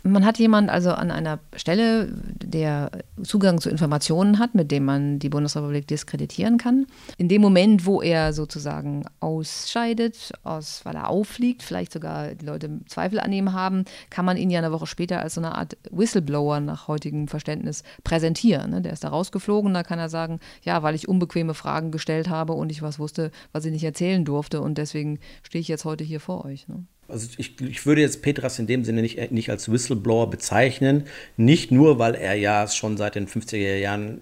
[0.06, 2.10] Man hat jemanden also an einer Stelle,
[2.44, 2.92] der
[3.24, 6.86] Zugang zu Informationen hat, mit dem man die Bundesrepublik diskreditieren kann.
[7.18, 12.82] In dem Moment, wo er sozusagen ausscheidet, aus, weil er auffliegt, vielleicht sogar die Leute
[12.88, 15.76] Zweifel an ihm haben, kann man ihn ja eine Woche später als so eine Art
[15.90, 18.72] Whistleblower nach heutigem Verständnis präsentieren.
[18.72, 18.82] Ne?
[18.82, 22.54] Der ist da rausgeflogen, da kann er sagen, ja, weil ich unbequeme Fragen gestellt habe
[22.54, 26.04] und ich was wusste, was ich nicht erzählen durfte und deswegen stehe ich jetzt heute
[26.04, 26.68] hier vor euch.
[27.08, 31.04] Also ich, ich, würde jetzt Petras in dem Sinne nicht, nicht als Whistleblower bezeichnen,
[31.38, 34.22] nicht nur, weil er ja schon seit den 50er Jahren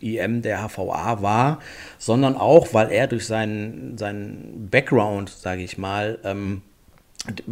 [0.00, 1.60] äh, IM der HVA war,
[1.98, 6.62] sondern auch, weil er durch seinen, seinen Background, sage ich mal, ähm,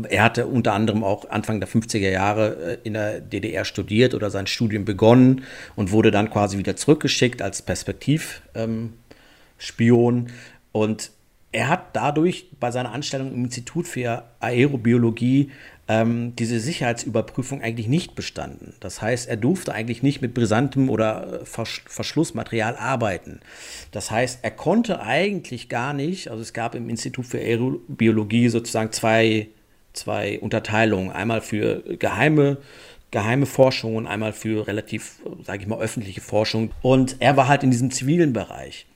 [0.08, 4.30] er hatte unter anderem auch Anfang der 50er Jahre äh, in der DDR studiert oder
[4.30, 5.44] sein Studium begonnen
[5.76, 8.38] und wurde dann quasi wieder zurückgeschickt als Perspektivspion.
[8.54, 10.26] Ähm,
[10.72, 11.10] und
[11.52, 15.50] er hat dadurch bei seiner Anstellung im Institut für Aerobiologie
[15.88, 18.74] ähm, diese Sicherheitsüberprüfung eigentlich nicht bestanden.
[18.78, 23.40] Das heißt, er durfte eigentlich nicht mit brisantem oder äh, Versch Verschlussmaterial arbeiten.
[23.90, 28.92] Das heißt, er konnte eigentlich gar nicht, also es gab im Institut für Aerobiologie sozusagen
[28.92, 29.48] zwei,
[29.92, 31.10] zwei Unterteilungen.
[31.10, 32.58] Einmal für geheime
[33.10, 36.70] geheime Forschung und einmal für relativ, sage ich mal, öffentliche Forschung.
[36.80, 38.86] Und er war halt in diesem zivilen Bereich.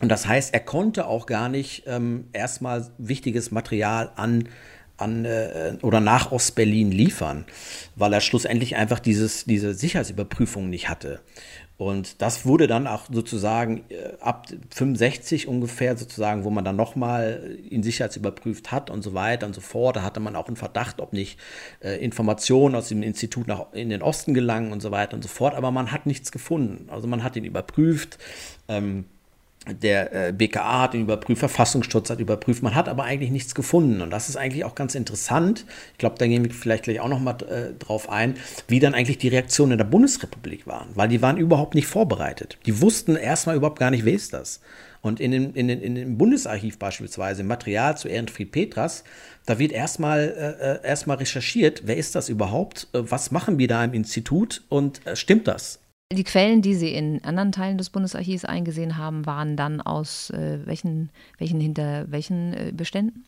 [0.00, 4.48] Und das heißt, er konnte auch gar nicht ähm, erstmal wichtiges Material an,
[4.96, 7.44] an äh, oder nach Ostberlin liefern,
[7.96, 11.20] weil er schlussendlich einfach dieses, diese Sicherheitsüberprüfung nicht hatte.
[11.76, 17.58] Und das wurde dann auch sozusagen äh, ab 65 ungefähr sozusagen, wo man dann nochmal
[17.70, 19.96] ihn sicherheitsüberprüft hat und so weiter und so fort.
[19.96, 21.38] Da hatte man auch einen Verdacht, ob nicht
[21.82, 25.28] äh, Informationen aus dem Institut nach, in den Osten gelangen und so weiter und so
[25.28, 25.54] fort.
[25.54, 26.90] Aber man hat nichts gefunden.
[26.90, 28.18] Also man hat ihn überprüft.
[28.68, 29.06] Ähm,
[29.68, 34.00] der äh, BKA hat ihn überprüft, Verfassungsschutz hat überprüft, man hat aber eigentlich nichts gefunden.
[34.00, 35.66] Und das ist eigentlich auch ganz interessant.
[35.92, 38.36] Ich glaube, da gehen wir vielleicht gleich auch nochmal äh, drauf ein,
[38.68, 42.58] wie dann eigentlich die Reaktionen in der Bundesrepublik waren, weil die waren überhaupt nicht vorbereitet.
[42.64, 44.60] Die wussten erstmal überhaupt gar nicht, wer ist das.
[45.02, 49.04] Und in, den, in, den, in dem Bundesarchiv beispielsweise, im Material zu Ehrenfried Petras,
[49.46, 53.68] da wird erstmal äh, äh, erstmal recherchiert, wer ist das überhaupt, äh, was machen wir
[53.68, 55.79] da im Institut und äh, stimmt das?
[56.12, 60.58] Die Quellen, die Sie in anderen Teilen des Bundesarchivs eingesehen haben, waren dann aus äh,
[60.64, 63.24] welchen, welchen hinter welchen äh, Beständen?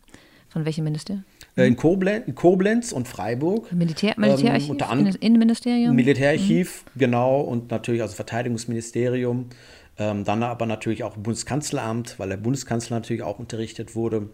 [0.48, 1.24] Von welchem Ministerium?
[1.56, 3.72] Äh, in, Koblenz, in, Koblenz, und Freiburg.
[3.72, 4.64] Militär, Militärarchiv?
[4.64, 5.94] Ähm, unter anderem, Innenministerium?
[5.94, 6.98] Militärarchiv, mhm.
[6.98, 9.50] genau, und natürlich also Verteidigungsministerium.
[9.98, 14.28] Ähm, dann aber natürlich auch Bundeskanzleramt, weil der Bundeskanzler natürlich auch unterrichtet wurde.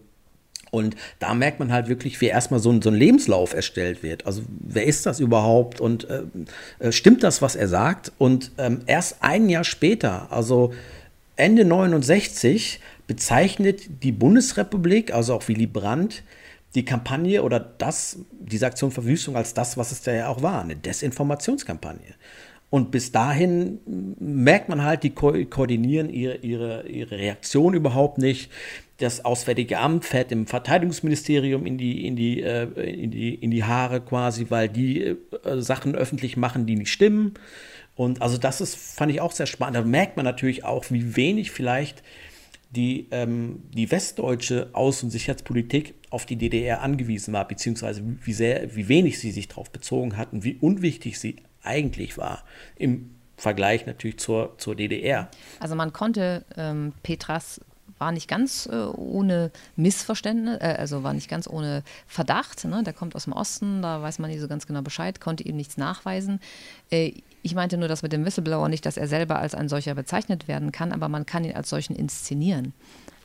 [0.70, 4.26] Und da merkt man halt wirklich, wie erstmal so ein, so ein Lebenslauf erstellt wird.
[4.26, 6.22] Also wer ist das überhaupt und äh,
[6.78, 8.12] äh, stimmt das, was er sagt?
[8.18, 10.72] Und ähm, erst ein Jahr später, also
[11.36, 16.22] Ende 69, bezeichnet die Bundesrepublik, also auch Willy Brandt,
[16.74, 20.62] die Kampagne oder das, diese Aktion Verwüstung als das, was es da ja auch war,
[20.62, 22.14] eine Desinformationskampagne.
[22.70, 23.78] Und bis dahin
[24.20, 28.50] merkt man halt, die ko koordinieren ihre, ihre, ihre Reaktion überhaupt nicht
[28.98, 33.64] das Auswärtige Amt fährt dem Verteidigungsministerium in die, in die, äh, in die, in die
[33.64, 35.16] Haare quasi, weil die äh,
[35.60, 37.34] Sachen öffentlich machen, die nicht stimmen.
[37.94, 39.76] Und also das ist, fand ich auch sehr spannend.
[39.76, 42.02] Da merkt man natürlich auch, wie wenig vielleicht
[42.70, 48.74] die, ähm, die westdeutsche Außen- und Sicherheitspolitik auf die DDR angewiesen war, beziehungsweise wie sehr,
[48.74, 52.44] wie wenig sie sich darauf bezogen hatten, wie unwichtig sie eigentlich war
[52.76, 55.30] im Vergleich natürlich zur, zur DDR.
[55.60, 57.60] Also man konnte ähm, Petras
[57.98, 62.64] war nicht ganz äh, ohne Missverständnis, äh, also war nicht ganz ohne Verdacht.
[62.64, 62.82] Ne?
[62.82, 65.56] Der kommt aus dem Osten, da weiß man nicht so ganz genau Bescheid, konnte ihm
[65.56, 66.40] nichts nachweisen.
[66.90, 69.94] Äh, ich meinte nur das mit dem Whistleblower nicht, dass er selber als ein solcher
[69.94, 72.74] bezeichnet werden kann, aber man kann ihn als solchen inszenieren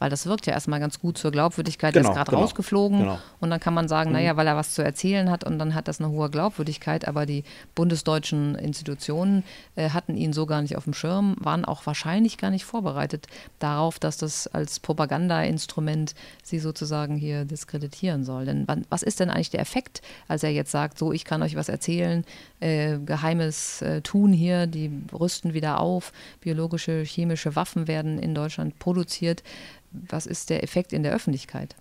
[0.04, 1.94] weil das wirkt ja erstmal ganz gut zur Glaubwürdigkeit.
[1.94, 3.20] Genau, der ist gerade genau, rausgeflogen genau.
[3.40, 4.18] und dann kann man sagen, mhm.
[4.18, 7.26] naja, weil er was zu erzählen hat und dann hat das eine hohe Glaubwürdigkeit, aber
[7.26, 9.46] die bundesdeutschen Institutionen
[9.78, 13.28] äh, hatten ihn so gar nicht auf dem Schirm, waren auch wahrscheinlich gar nicht vorbereitet
[13.60, 18.44] darauf, dass das als Propagandainstrument sie sozusagen hier diskreditieren soll.
[18.44, 21.42] Denn wann, was ist denn eigentlich der Effekt, als er jetzt sagt, so, ich kann
[21.42, 22.26] euch was erzählen,
[22.60, 26.12] äh, geheimes äh, Tun hier, die rüsten wieder auf,
[26.42, 29.44] biologische, chemische Waffen werden in Deutschland produziert
[29.94, 31.76] was ist der Effekt in der Öffentlichkeit?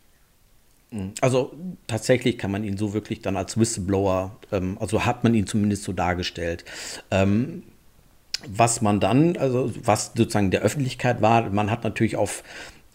[0.91, 1.13] Mhm.
[1.21, 1.53] Also
[1.87, 5.85] tatsächlich kann man ihn so wirklich dann als Whistleblower, ähm, also hat man ihn zumindest
[5.85, 6.65] so dargestellt.
[7.11, 7.65] Ähm,
[8.47, 12.43] was man dann, also was sozusagen der Öffentlichkeit war, man hat natürlich auf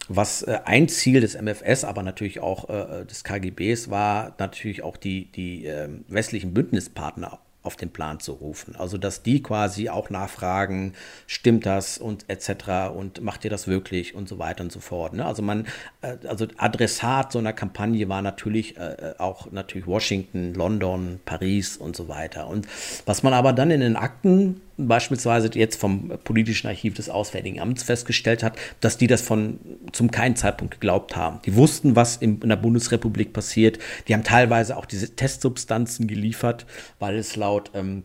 [0.08, 4.96] was äh, ein Ziel des MFS, aber natürlich auch äh, des KGBs war, natürlich auch
[4.96, 8.76] die, die äh, westlichen Bündnispartner auf den Plan zu rufen.
[8.76, 10.94] Also dass die quasi auch nachfragen,
[11.26, 12.90] stimmt das und etc.
[12.96, 15.12] und macht ihr das wirklich und so weiter und so fort.
[15.12, 15.26] Ne?
[15.26, 15.66] Also man,
[16.00, 21.94] äh, also Adressat so einer Kampagne war natürlich äh, auch natürlich Washington, London, Paris und
[21.94, 22.48] so weiter.
[22.48, 22.66] Und
[23.04, 27.82] was man aber dann in den Akten beispielsweise jetzt vom politischen Archiv des Auswärtigen Amts
[27.82, 29.58] festgestellt hat, dass die das von
[29.92, 31.40] zum keinen Zeitpunkt geglaubt haben.
[31.44, 33.78] Die wussten, was in, in der Bundesrepublik passiert.
[34.06, 36.66] Die haben teilweise auch diese Testsubstanzen geliefert,
[36.98, 38.04] weil es laut ähm,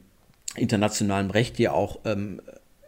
[0.56, 2.42] internationalem Recht ja auch ähm,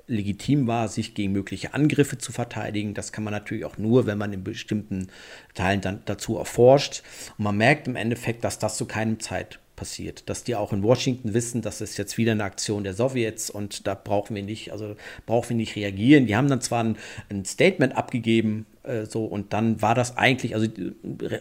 [0.07, 2.93] legitim war, sich gegen mögliche Angriffe zu verteidigen.
[2.93, 5.07] Das kann man natürlich auch nur, wenn man in bestimmten
[5.53, 7.01] Teilen dann dazu erforscht.
[7.37, 10.29] Und man merkt im Endeffekt, dass das zu keinem Zeitpunkt passiert.
[10.29, 13.87] Dass die auch in Washington wissen, das ist jetzt wieder eine Aktion der Sowjets und
[13.87, 16.27] da brauchen wir nicht, also brauchen wir nicht reagieren.
[16.27, 16.97] Die haben dann zwar ein,
[17.29, 20.67] ein Statement abgegeben, äh, so und dann war das eigentlich, also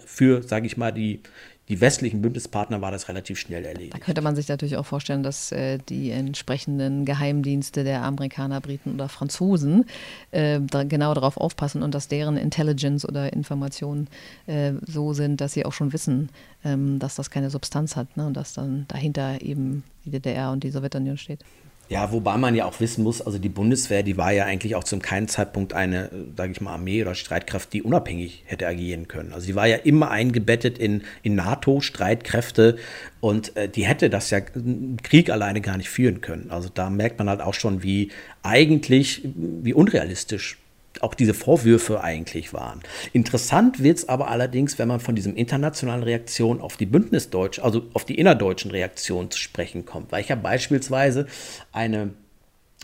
[0.07, 1.21] für, sage ich mal, die
[1.69, 3.95] die westlichen Bündnispartner war das relativ schnell erledigt.
[3.95, 8.93] Da könnte man sich natürlich auch vorstellen, dass äh, die entsprechenden Geheimdienste der Amerikaner, Briten
[8.95, 9.87] oder Franzosen
[10.31, 14.09] äh, da genau darauf aufpassen und dass deren Intelligence oder Informationen
[14.47, 16.29] äh, so sind, dass sie auch schon wissen,
[16.65, 20.65] ähm, dass das keine Substanz hat ne, und dass dann dahinter eben die DDR und
[20.65, 21.45] die Sowjetunion steht.
[21.91, 24.85] Ja, wobei man ja auch wissen muss, also die Bundeswehr, die war ja eigentlich auch
[24.85, 29.33] zum keinen Zeitpunkt eine, sage ich mal, Armee oder Streitkraft, die unabhängig hätte agieren können.
[29.35, 32.79] Also die war ja immer eingebettet in, in NATO-Streitkräfte
[33.21, 34.41] und äh, die hätte das ja
[35.03, 36.51] Krieg alleine gar nicht führen können.
[36.51, 38.11] Also da merkt man halt auch schon, wie
[38.43, 40.59] eigentlich, wie unrealistisch
[41.01, 42.81] auch diese Vorwürfe eigentlich waren.
[43.13, 47.87] Interessant wird es aber allerdings, wenn man von diesem internationalen Reaktion auf die Bündnisdeutsch, also
[47.95, 50.13] auf die innerdeutschen Reaktionen zu sprechen kommt.
[50.13, 51.27] Weil ich ja beispielsweise
[51.73, 52.11] eine,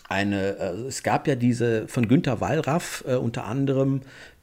[0.09, 4.01] eine äh, es gab ja diese von Günter Wallraff äh, unter anderem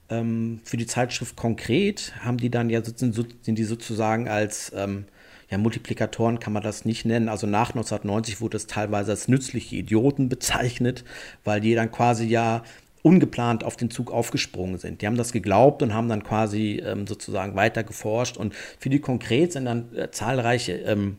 [0.08, 5.04] ähm, für die Zeitschrift Konkret, haben die dann ja, sind, sind die sozusagen als ähm,
[5.50, 7.28] ja, Multiplikatoren kann man das nicht nennen.
[7.28, 11.04] Also nach 1990 wurde es teilweise als nützliche Idioten bezeichnet,
[11.44, 12.62] weil die dann quasi ja
[13.02, 15.02] ungeplant auf den Zug aufgesprungen sind.
[15.02, 18.36] Die haben das geglaubt und haben dann quasi ähm, sozusagen weiter geforscht.
[18.36, 21.16] Und für die konkret sind dann äh, zahlreiche ähm,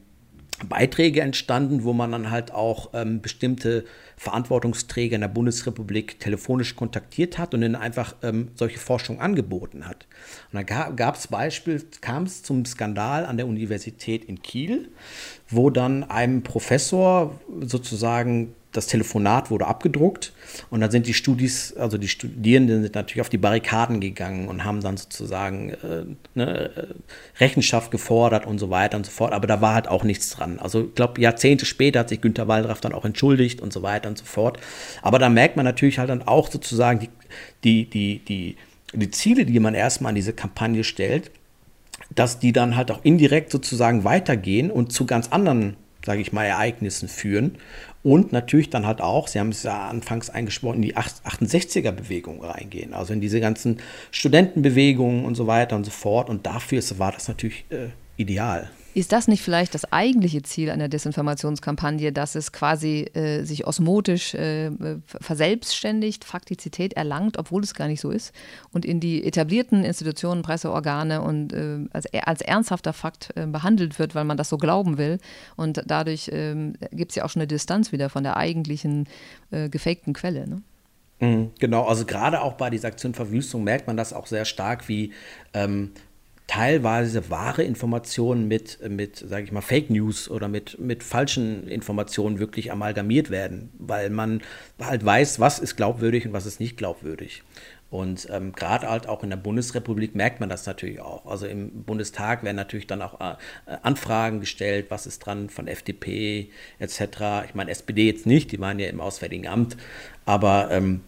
[0.67, 3.85] Beiträge entstanden, wo man dann halt auch ähm, bestimmte
[4.17, 10.07] Verantwortungsträger in der Bundesrepublik telefonisch kontaktiert hat und ihnen einfach ähm, solche Forschung angeboten hat.
[10.51, 14.89] Und dann gab es Beispiel, kam es zum Skandal an der Universität in Kiel,
[15.47, 20.31] wo dann einem Professor sozusagen das Telefonat wurde abgedruckt
[20.69, 24.63] und dann sind die Studis, also die Studierenden sind natürlich auf die Barrikaden gegangen und
[24.63, 26.05] haben dann sozusagen äh,
[26.35, 29.33] ne, äh, Rechenschaft gefordert und so weiter und so fort.
[29.33, 30.59] Aber da war halt auch nichts dran.
[30.59, 34.07] Also ich glaube, Jahrzehnte später hat sich Günter Wallraff dann auch entschuldigt und so weiter
[34.07, 34.59] und so fort.
[35.01, 37.09] Aber da merkt man natürlich halt dann auch sozusagen die,
[37.63, 38.57] die, die, die,
[38.93, 41.31] die Ziele, die man erstmal an diese Kampagne stellt,
[42.13, 46.45] dass die dann halt auch indirekt sozusagen weitergehen und zu ganz anderen sage ich mal,
[46.45, 47.57] Ereignissen führen
[48.01, 52.93] und natürlich dann halt auch, Sie haben es ja anfangs eingesprochen, in die 68er-Bewegung reingehen,
[52.93, 53.79] also in diese ganzen
[54.11, 56.29] Studentenbewegungen und so weiter und so fort.
[56.29, 58.69] Und dafür war das natürlich äh, ideal.
[58.95, 64.33] Ist das nicht vielleicht das eigentliche Ziel einer Desinformationskampagne, dass es quasi äh, sich osmotisch
[64.33, 64.71] äh,
[65.05, 68.33] verselbstständigt, Faktizität erlangt, obwohl es gar nicht so ist,
[68.71, 74.15] und in die etablierten Institutionen, Presseorgane und äh, als, als, ernsthafter Fakt äh, behandelt wird,
[74.15, 75.19] weil man das so glauben will.
[75.55, 79.07] Und dadurch ähm, gibt es ja auch schon eine Distanz wieder von der eigentlichen
[79.51, 80.47] äh, gefakten Quelle.
[80.47, 80.61] Ne?
[81.19, 84.87] Mhm, genau, also gerade auch bei dieser Aktion Verwüstung merkt man das auch sehr stark,
[84.87, 85.11] wie
[85.53, 85.91] ähm,
[86.49, 92.39] teilweise wahre Informationen mit, mit sage ich mal, Fake News oder mit, mit falschen Informationen
[92.39, 94.41] wirklich amalgamiert werden, weil man
[94.81, 97.43] halt weiß, was ist glaubwürdig und was ist nicht glaubwürdig.
[97.91, 101.27] Und ähm, gerade halt auch in der Bundesrepublik merkt man das natürlich auch.
[101.27, 103.35] Also im Bundestag werden natürlich dann auch äh,
[103.83, 107.45] Anfragen gestellt, was ist dran von FDP etc.
[107.45, 109.77] Ich meine, SPD jetzt nicht, die waren ja im Auswärtigen Amt,
[110.25, 111.01] aber ähm,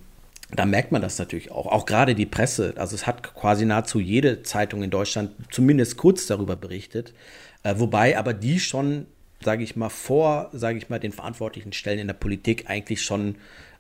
[0.56, 1.68] da merkt man das natürlich auch.
[1.68, 2.74] Auch gerade die Presse.
[2.78, 7.14] Also es hat quasi nahezu jede Zeitung in Deutschland zumindest kurz darüber berichtet.
[7.64, 9.06] Äh, wobei aber die schon,
[9.44, 13.36] sage ich mal, vor, sage ich mal, den verantwortlichen Stellen in der Politik eigentlich schon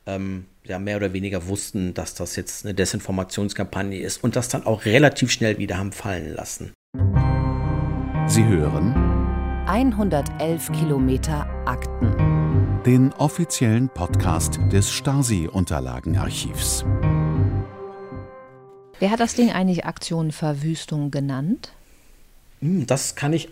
[0.05, 4.65] ähm, ja, mehr oder weniger wussten, dass das jetzt eine Desinformationskampagne ist und das dann
[4.65, 6.73] auch relativ schnell wieder haben fallen lassen.
[8.27, 8.95] Sie hören
[9.67, 12.30] 111 Kilometer Akten
[12.85, 16.83] den offiziellen Podcast des Stasi-Unterlagenarchivs.
[18.99, 21.73] Wer hat das Ding eigentlich Aktion Verwüstung genannt?
[22.59, 23.49] Hm, das kann ich.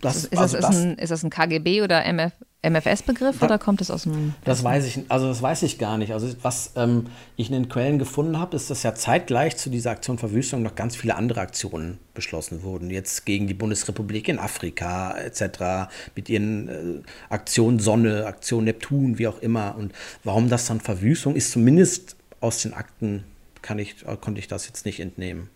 [0.00, 2.32] Das, ist, also das, das, ein, ist das ein KGB oder MF,
[2.68, 4.34] MFS-Begriff oder kommt es aus dem.
[4.44, 6.12] Das weiß ich, also das weiß ich gar nicht.
[6.12, 9.90] Also was ähm, ich in den Quellen gefunden habe, ist, dass ja zeitgleich zu dieser
[9.90, 12.90] Aktion Verwüstung noch ganz viele andere Aktionen beschlossen wurden.
[12.90, 15.90] Jetzt gegen die Bundesrepublik in Afrika etc.
[16.16, 19.76] mit ihren äh, Aktion Sonne, Aktion Neptun, wie auch immer.
[19.76, 23.24] Und warum das dann Verwüstung ist, zumindest aus den Akten
[23.62, 25.48] kann ich, konnte ich das jetzt nicht entnehmen.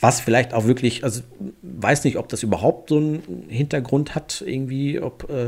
[0.00, 1.22] Was vielleicht auch wirklich, also
[1.62, 5.46] weiß nicht, ob das überhaupt so einen Hintergrund hat, irgendwie, ob, äh,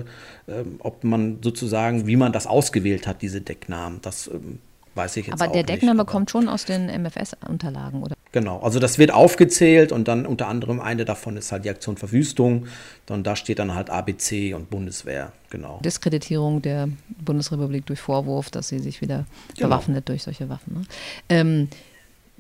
[0.51, 4.01] äh, ob man sozusagen, wie man das ausgewählt hat, diese Decknamen.
[4.03, 4.59] Das ähm,
[4.95, 5.71] weiß ich jetzt Aber auch der nicht.
[5.71, 8.15] Deckname kommt schon aus den MFS-Unterlagen, oder?
[8.33, 11.97] Genau, also das wird aufgezählt und dann unter anderem eine davon ist halt die Aktion
[11.97, 12.67] Verwüstung.
[13.07, 15.81] Dann da steht dann halt ABC und Bundeswehr, genau.
[15.83, 16.89] Diskreditierung der
[17.25, 19.25] Bundesrepublik durch Vorwurf, dass sie sich wieder
[19.57, 19.69] Genau.
[19.69, 20.75] bewaffnet durch solche Waffen.
[20.75, 20.83] Ne?
[21.31, 21.69] Ähm,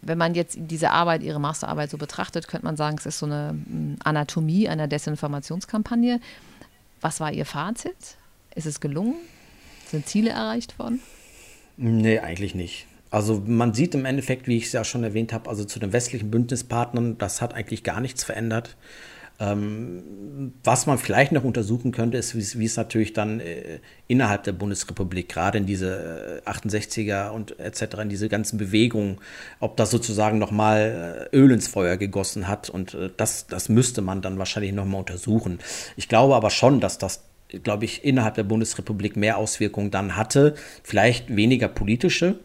[0.03, 3.27] wenn man jetzt diese Arbeit, ihre Masterarbeit so betrachtet, könnte man sagen, es ist so
[3.27, 6.21] eine mm, Anatomie einer Desinformationskampagne.
[7.01, 8.17] Was war Ihr Fazit?
[8.55, 9.15] Ist es gelungen?
[9.89, 11.01] Sind Ziele erreicht worden?
[11.77, 12.87] Nee, eigentlich nicht.
[13.11, 15.93] Also man sieht im Endeffekt, wie ich es ja schon erwähnt habe, also zu den
[15.93, 18.77] westlichen Bündnispartnern, das hat eigentlich gar nichts verändert.
[19.39, 24.53] Ähm, was man vielleicht noch untersuchen könnte, ist, wie es- natürlich dann äh, innerhalb der
[24.53, 29.19] Bundesrepublik, gerade in diese äh, 68er und etc., in diese ganzen Bewegungen,
[29.61, 32.71] ob das sozusagen nochmal Öl ins Feuer gegossen hat.
[32.71, 35.59] Und äh, das, das müsste man dann wahrscheinlich nochmal untersuchen.
[35.97, 37.23] Ich glaube aber schon, dass das
[37.63, 40.57] glaube ich, innerhalb der Bundesrepublik mehr Auswirkungen dann hatte.
[40.83, 42.41] Vielleicht weniger politische,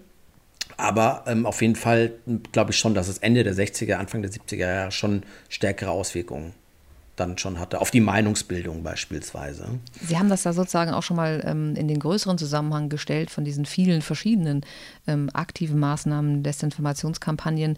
[0.78, 2.14] aber ähm, auf jeden Fall
[2.52, 6.54] glaube ich schon, dass es Ende der 60er, Anfang der 70er Jahre schon stärkere Auswirkungen
[7.16, 9.80] dann schon hatte, auf die Meinungsbildung beispielsweise.
[10.02, 13.44] Sie haben das da sozusagen auch schon mal ähm, in den größeren Zusammenhang gestellt von
[13.44, 14.62] diesen vielen verschiedenen
[15.08, 17.78] ähm, aktiven Maßnahmen, Desinformationskampagnen.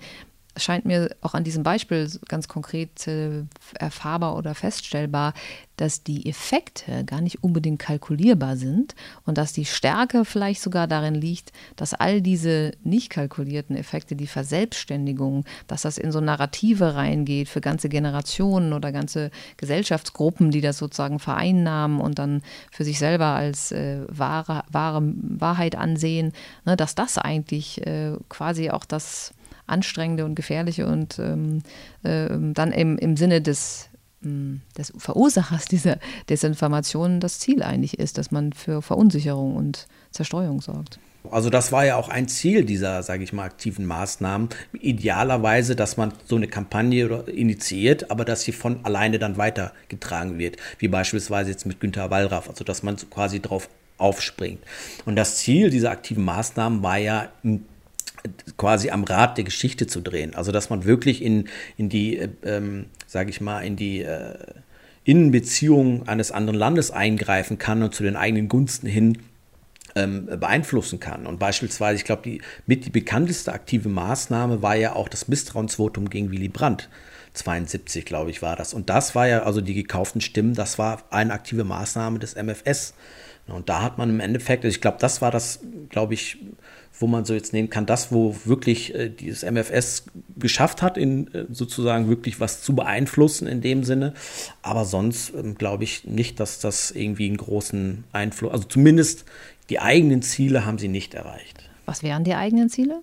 [0.55, 3.43] Scheint mir auch an diesem Beispiel ganz konkret äh,
[3.79, 5.33] erfahrbar oder feststellbar,
[5.77, 8.93] dass die Effekte gar nicht unbedingt kalkulierbar sind
[9.25, 14.27] und dass die Stärke vielleicht sogar darin liegt, dass all diese nicht kalkulierten Effekte, die
[14.27, 20.77] Verselbstständigung, dass das in so Narrative reingeht für ganze Generationen oder ganze Gesellschaftsgruppen, die das
[20.77, 26.33] sozusagen vereinnahmen und dann für sich selber als äh, wahre, wahre Wahrheit ansehen,
[26.65, 29.33] ne, dass das eigentlich äh, quasi auch das
[29.67, 31.63] Anstrengende und Gefährliche und ähm,
[32.03, 33.89] ähm, dann im, im Sinne des,
[34.23, 35.97] ähm, des Verursachers dieser
[36.29, 40.99] Desinformation das Ziel eigentlich ist, dass man für Verunsicherung und Zerstreuung sorgt.
[41.31, 44.49] Also das war ja auch ein Ziel dieser, sage ich mal, aktiven Maßnahmen.
[44.73, 50.57] Idealerweise, dass man so eine Kampagne initiiert, aber dass sie von alleine dann weitergetragen wird,
[50.79, 54.59] wie beispielsweise jetzt mit Günter Wallraff, also dass man quasi drauf aufspringt.
[55.05, 57.29] Und das Ziel dieser aktiven Maßnahmen war ja
[58.57, 60.35] quasi am Rad der Geschichte zu drehen.
[60.35, 64.35] Also dass man wirklich in, in die, äh, ähm, sage ich mal, in die äh,
[65.03, 69.17] Innenbeziehungen eines anderen Landes eingreifen kann und zu den eigenen Gunsten hin
[69.95, 71.27] ähm, beeinflussen kann.
[71.27, 76.09] Und beispielsweise, ich glaube, die mit die bekannteste aktive Maßnahme war ja auch das Misstrauensvotum
[76.09, 76.89] gegen Willy Brandt.
[77.33, 78.73] 72, glaube ich, war das.
[78.73, 82.93] Und das war ja, also die gekauften Stimmen, das war eine aktive Maßnahme des MFS.
[83.47, 85.59] Und da hat man im Endeffekt, also ich glaube, das war das,
[85.89, 86.37] glaube ich,
[86.99, 90.05] wo man so jetzt nehmen kann, das, wo wirklich äh, dieses MFS
[90.37, 94.13] geschafft hat, in äh, sozusagen wirklich was zu beeinflussen in dem Sinne.
[94.61, 99.25] Aber sonst ähm, glaube ich nicht, dass das irgendwie einen großen Einfluss, also zumindest
[99.69, 101.69] die eigenen Ziele haben sie nicht erreicht.
[101.85, 103.01] Was wären die eigenen Ziele?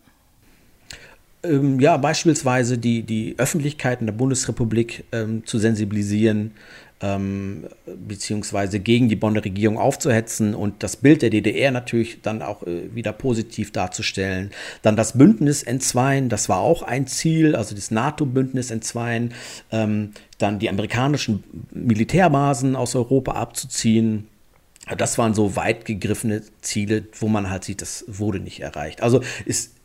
[1.42, 6.52] Ähm, ja, beispielsweise die, die Öffentlichkeit in der Bundesrepublik ähm, zu sensibilisieren,
[7.00, 12.62] ähm, beziehungsweise gegen die Bonner Regierung aufzuhetzen und das Bild der DDR natürlich dann auch
[12.66, 14.50] äh, wieder positiv darzustellen.
[14.82, 19.32] Dann das Bündnis entzweien, das war auch ein Ziel, also das NATO-Bündnis entzweien,
[19.70, 24.26] ähm, dann die amerikanischen Militärbasen aus Europa abzuziehen.
[24.98, 29.02] Das waren so weit gegriffene Ziele, wo man halt sieht, das wurde nicht erreicht.
[29.02, 29.79] Also ist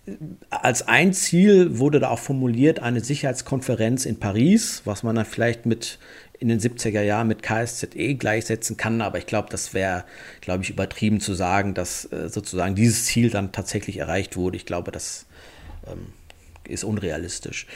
[0.50, 5.66] als ein Ziel wurde da auch formuliert eine Sicherheitskonferenz in Paris, was man dann vielleicht
[5.66, 6.00] mit
[6.40, 10.04] in den 70er Jahren mit KSZE gleichsetzen kann, aber ich glaube, das wäre,
[10.42, 14.58] glaube ich, übertrieben zu sagen, dass äh, sozusagen dieses Ziel dann tatsächlich erreicht wurde.
[14.58, 15.26] Ich glaube, das
[15.88, 16.08] ähm,
[16.68, 17.68] ist unrealistisch.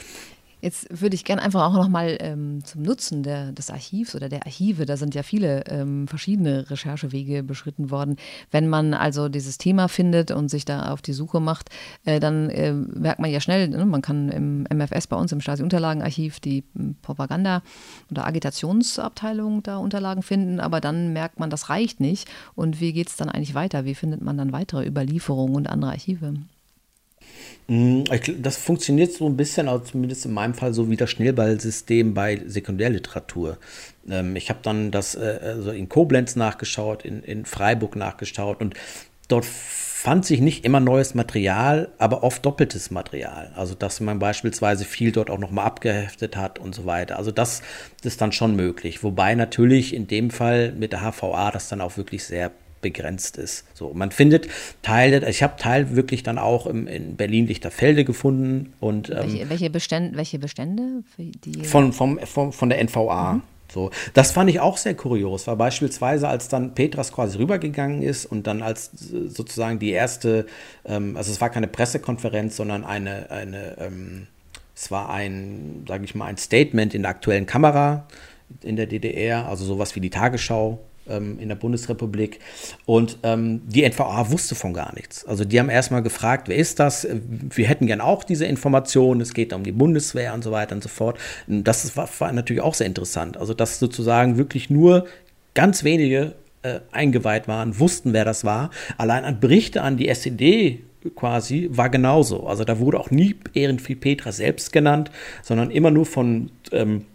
[0.60, 4.44] Jetzt würde ich gerne einfach auch nochmal ähm, zum Nutzen der, des Archivs oder der
[4.44, 8.16] Archive, da sind ja viele ähm, verschiedene Recherchewege beschritten worden.
[8.50, 11.70] Wenn man also dieses Thema findet und sich da auf die Suche macht,
[12.04, 15.40] äh, dann äh, merkt man ja schnell, ne, man kann im MFS bei uns im
[15.40, 17.62] Stasi-Unterlagenarchiv die m, Propaganda-
[18.10, 22.28] oder Agitationsabteilung da Unterlagen finden, aber dann merkt man, das reicht nicht.
[22.54, 23.84] Und wie geht es dann eigentlich weiter?
[23.84, 26.34] Wie findet man dann weitere Überlieferungen und andere Archive?
[27.70, 28.02] Mm,
[28.38, 33.58] das funktioniert so ein bisschen, zumindest in meinem Fall, so wie das Schnellballsystem bei Sekundärliteratur.
[34.10, 38.74] Ähm, ich habe dann das äh, also in Koblenz nachgeschaut, in, in Freiburg nachgeschaut und
[39.28, 43.52] dort fand sich nicht immer neues Material, aber oft doppeltes Material.
[43.54, 47.18] Also dass man beispielsweise viel dort auch nochmal abgeheftet hat und so weiter.
[47.18, 47.62] Also das
[48.02, 49.04] ist dann schon möglich.
[49.04, 52.50] Wobei natürlich in dem Fall mit der HVA das dann auch wirklich sehr
[52.80, 53.64] begrenzt ist.
[53.74, 54.48] So, man findet
[54.82, 58.72] Teile, ich habe Teil wirklich dann auch im, in Berlin-Lichterfelde gefunden.
[58.80, 61.02] Und, ähm, welche, welche, Bestände, welche Bestände?
[61.64, 63.34] von, vom, vom, von der NVA.
[63.34, 63.42] Mhm.
[63.72, 68.26] So, das fand ich auch sehr kurios, weil beispielsweise, als dann Petras quasi rübergegangen ist
[68.26, 70.46] und dann als sozusagen die erste,
[70.84, 74.26] ähm, also es war keine Pressekonferenz, sondern eine, eine ähm,
[74.74, 78.06] es war ein, sage ich mal, ein Statement in der aktuellen Kamera
[78.62, 82.40] in der DDR, also sowas wie die Tagesschau ähm, in der Bundesrepublik.
[82.86, 85.24] Und ähm, die NVA wusste von gar nichts.
[85.24, 87.06] Also die haben erstmal gefragt, wer ist das?
[87.10, 89.20] Wir hätten gern auch diese Informationen.
[89.20, 91.18] Es geht um die Bundeswehr und so weiter und so fort.
[91.46, 93.36] Und das war, war natürlich auch sehr interessant.
[93.36, 95.06] Also dass sozusagen wirklich nur
[95.54, 98.70] ganz wenige äh, eingeweiht waren, wussten, wer das war.
[98.98, 100.80] Allein an Berichte an die SED
[101.16, 102.46] quasi war genauso.
[102.46, 105.10] Also da wurde auch nie Ehrenfried Petra selbst genannt,
[105.42, 107.06] sondern immer nur von ähm,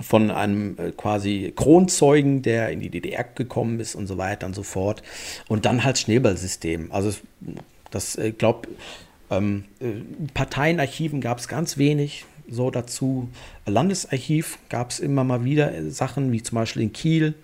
[0.00, 4.54] von einem äh, quasi Kronzeugen, der in die DDR gekommen ist und so weiter und
[4.54, 5.02] so fort.
[5.48, 6.92] Und dann halt Schneeballsystem.
[6.92, 7.12] Also
[7.90, 8.68] das, ich äh, glaube,
[9.30, 9.92] ähm, äh,
[10.34, 13.28] Parteienarchiven gab es ganz wenig so dazu.
[13.66, 17.34] Landesarchiv gab es immer mal wieder Sachen, wie zum Beispiel in Kiel.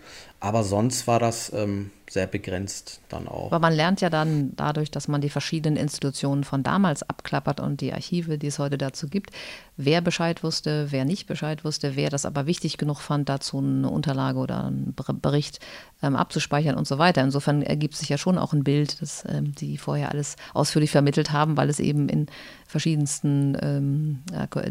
[0.40, 3.47] Aber sonst war das ähm, sehr begrenzt dann auch.
[3.47, 7.81] Aber man lernt ja dann dadurch, dass man die verschiedenen Institutionen von damals abklappert und
[7.81, 9.31] die Archive, die es heute dazu gibt,
[9.77, 13.91] wer Bescheid wusste, wer nicht Bescheid wusste, wer das aber wichtig genug fand, dazu eine
[13.91, 15.61] Unterlage oder einen Bericht
[16.03, 17.23] ähm, abzuspeichern und so weiter.
[17.23, 21.33] Insofern ergibt sich ja schon auch ein Bild, das ähm, die vorher alles ausführlich vermittelt
[21.33, 22.27] haben, weil es eben in
[22.67, 24.23] verschiedensten ähm,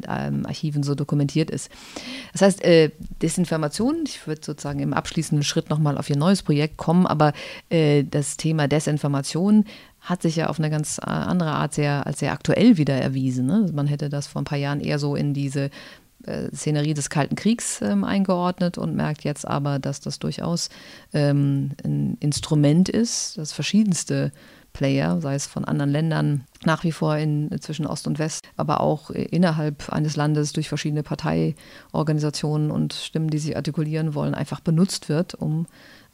[0.08, 1.70] ähm, Archiven so dokumentiert ist.
[2.34, 6.78] Das heißt, äh, Desinformation, ich würde sozusagen im abschließenden Schritt nochmal auf Ihr neues Projekt
[6.78, 7.34] kommen, aber
[7.70, 9.66] äh, das Thema Desinformation
[10.02, 13.46] hat sich ja auf eine ganz äh, andere Art sehr, als sehr aktuell wieder erwiesen.
[13.46, 13.70] Ne?
[13.74, 15.72] Man hätte das vor ein paar Jahren eher so in diese
[16.26, 20.70] äh, Szenerie des Kalten Kriegs ähm, eingeordnet und merkt jetzt aber, dass das durchaus
[21.14, 24.32] ähm, ein Instrument ist, das verschiedenste
[24.74, 28.82] Player, sei es von anderen Ländern, nach wie vor in, zwischen Ost und West, aber
[28.82, 35.08] auch innerhalb eines Landes durch verschiedene Parteiorganisationen und Stimmen, die sich artikulieren wollen, einfach benutzt
[35.08, 35.66] wird, um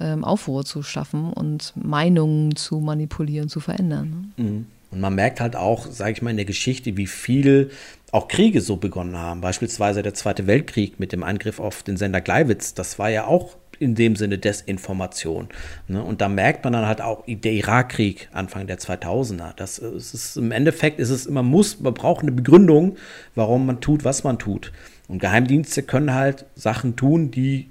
[0.02, 4.34] ähm, Aufruhr zu schaffen und Meinungen zu manipulieren, zu verändern.
[4.38, 4.44] Ne?
[4.44, 4.66] Mhm.
[4.92, 7.72] Und man merkt halt auch, sage ich mal, in der Geschichte, wie viel
[8.12, 9.40] auch Kriege so begonnen haben.
[9.40, 12.74] Beispielsweise der Zweite Weltkrieg mit dem Angriff auf den Sender Gleiwitz.
[12.74, 15.48] Das war ja auch in dem Sinne Desinformation.
[15.88, 16.04] Ne?
[16.04, 19.54] Und da merkt man dann halt auch der Irakkrieg Anfang der 2000er.
[19.56, 22.98] Das ist, im Endeffekt ist es immer muss, man braucht eine Begründung,
[23.34, 24.72] warum man tut, was man tut.
[25.08, 27.71] Und Geheimdienste können halt Sachen tun, die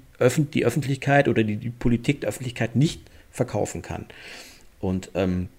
[0.53, 3.01] die Öffentlichkeit oder die, die Politik der Öffentlichkeit nicht
[3.31, 4.05] verkaufen kann.
[4.79, 5.49] Und ähm,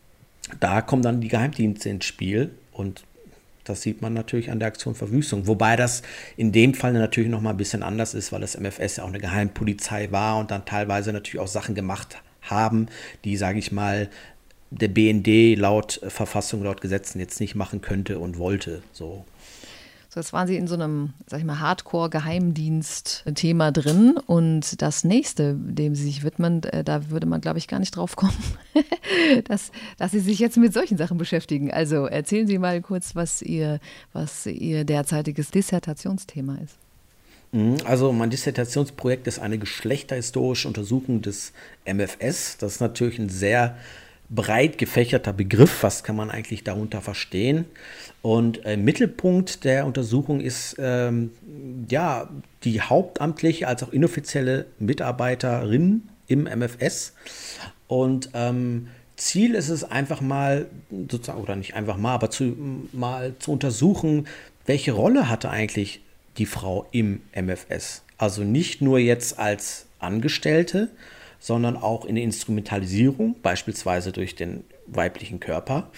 [0.61, 3.05] da kommen dann die Geheimdienste ins Spiel und
[3.65, 5.47] das sieht man natürlich an der Aktion Verwüstung.
[5.47, 6.03] Wobei das
[6.37, 9.09] in dem Fall natürlich noch mal ein bisschen anders ist, weil das MFS ja auch
[9.09, 12.89] eine Geheimpolizei war und dann teilweise natürlich auch Sachen gemacht haben,
[13.25, 14.11] die, sage ich mal,
[14.71, 18.83] der BND laut Verfassung, laut Gesetzen jetzt nicht machen könnte und wollte.
[18.93, 19.25] So.
[20.13, 24.19] So, jetzt waren Sie in so einem, sag ich mal, Hardcore-Geheimdienst-Thema drin.
[24.27, 27.97] Und das nächste, dem Sie sich widmen, äh, da würde man, glaube ich, gar nicht
[27.97, 28.37] drauf kommen,
[29.47, 31.73] dass, dass Sie sich jetzt mit solchen Sachen beschäftigen.
[31.73, 33.81] Also erzählen Sie mal kurz, was Ihr,
[34.13, 36.77] was Ihr derzeitiges Dissertationsthema ist.
[37.53, 41.55] Mhm, also mein Dissertationsprojekt ist eine geschlechterhistorische Untersuchung des
[41.87, 42.59] MFS.
[42.59, 43.79] Das ist natürlich ein sehr
[44.35, 45.83] breit gefächerter Begriff.
[45.83, 47.67] Was kann man eigentlich darunter verstehen?
[48.23, 51.31] Und äh, Mittelpunkt der Untersuchung ist ähm,
[51.89, 52.29] ja
[52.65, 57.15] die hauptamtliche als auch inoffizielle Mitarbeiterin im MFS.
[57.89, 62.57] Und ähm, Ziel ist es einfach mal, sozusagen, oder nicht einfach mal, aber zu,
[62.93, 64.27] mal zu untersuchen,
[64.67, 66.01] welche Rolle hatte eigentlich
[66.39, 68.03] die Frau im MFS.
[68.17, 70.89] Also nicht nur jetzt als Angestellte,
[71.43, 75.91] sondern auch in der Instrumentalisierung, beispielsweise durch den weiblichen Körper.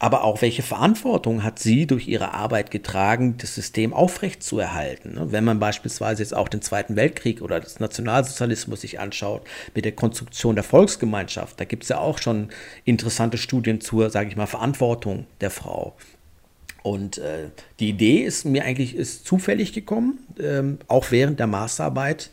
[0.00, 5.14] Aber auch welche Verantwortung hat sie durch ihre Arbeit getragen, das System aufrechtzuerhalten?
[5.14, 5.30] Ne?
[5.30, 9.42] Wenn man beispielsweise jetzt auch den Zweiten Weltkrieg oder das Nationalsozialismus sich anschaut,
[9.74, 12.48] mit der Konstruktion der Volksgemeinschaft, da gibt es ja auch schon
[12.84, 15.94] interessante Studien zur, sage ich mal, Verantwortung der Frau.
[16.82, 22.30] Und äh, die Idee ist mir eigentlich ist zufällig gekommen, ähm, auch während der Masterarbeit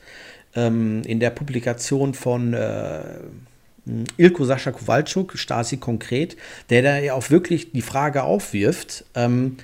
[0.58, 2.99] ähm, in der Publikation von äh,
[4.18, 6.36] Ilko Sascha Kowalczuk, Stasi konkret,
[6.70, 9.58] der da ja auch wirklich die Frage aufwirft, ähm,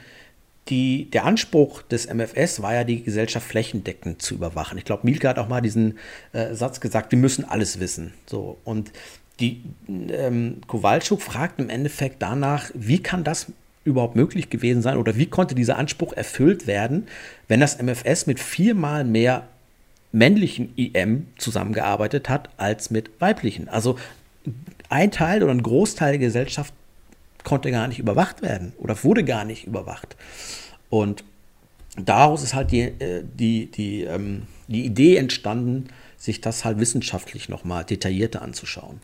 [0.69, 4.77] die, der Anspruch des MFS war ja, die Gesellschaft flächendeckend zu überwachen.
[4.77, 5.97] Ich glaube, Mielke hat auch mal diesen
[6.31, 8.13] äh, Satz gesagt, wir müssen alles wissen.
[8.25, 8.93] So, und
[9.41, 13.47] die ähm, Kowalczuk fragt im Endeffekt danach, wie kann das
[13.83, 17.07] überhaupt möglich gewesen sein oder wie konnte dieser Anspruch erfüllt werden,
[17.49, 19.45] wenn das MFS mit viermal mehr
[20.13, 23.67] männlichen IM zusammengearbeitet hat als mit weiblichen.
[23.67, 23.97] Also
[24.87, 26.73] ein Teil oder ein Großteil der Gesellschaft
[27.43, 30.15] konnte gar nicht überwacht werden oder wurde gar nicht überwacht.
[30.89, 31.25] Und
[31.97, 37.49] daraus ist halt die, äh, die, die, ähm, die Idee entstanden, sich das halt wissenschaftlich
[37.49, 39.01] nochmal detaillierter anzuschauen.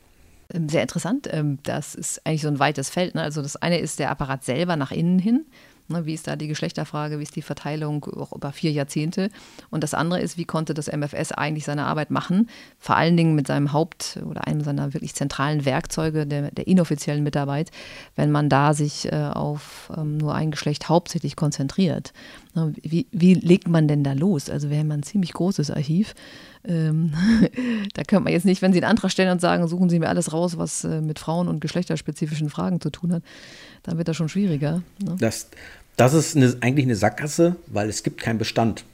[0.53, 1.27] Ähm, sehr interessant.
[1.31, 3.15] Ähm, das ist eigentlich so ein weites Feld.
[3.15, 3.23] Ne?
[3.23, 5.45] Also das eine ist der Apparat selber nach innen hin.
[5.89, 9.31] Ne, wie ist da die Geschlechterfrage, wie ist die Verteilung auch über vier Jahrzehnte?
[9.71, 12.47] Und das andere ist, wie konnte das MFS eigentlich seine Arbeit machen?
[12.77, 17.23] Vor allen Dingen mit seinem Haupt- oder einem seiner wirklich zentralen Werkzeuge der, der inoffiziellen
[17.23, 17.71] Mitarbeit,
[18.15, 22.13] wenn man da sich äh, auf ähm, nur ein Geschlecht hauptsächlich konzentriert.
[22.53, 24.51] Ne, wie, wie legt man denn da los?
[24.51, 26.13] Also wir haben ein ziemlich großes Archiv.
[26.65, 27.13] Ähm,
[27.93, 30.09] da könnte man jetzt nicht, wenn Sie einen Antrag stellen und sagen, suchen Sie mir
[30.09, 33.23] alles raus, was äh, mit Frauen- und geschlechterspezifischen Fragen zu tun hat,
[33.83, 34.81] dann wird das schon schwieriger.
[35.03, 35.15] Ne?
[35.19, 35.49] Das,
[35.99, 38.85] das ist eine, eigentlich eine Sackgasse, weil es gibt keinen Bestand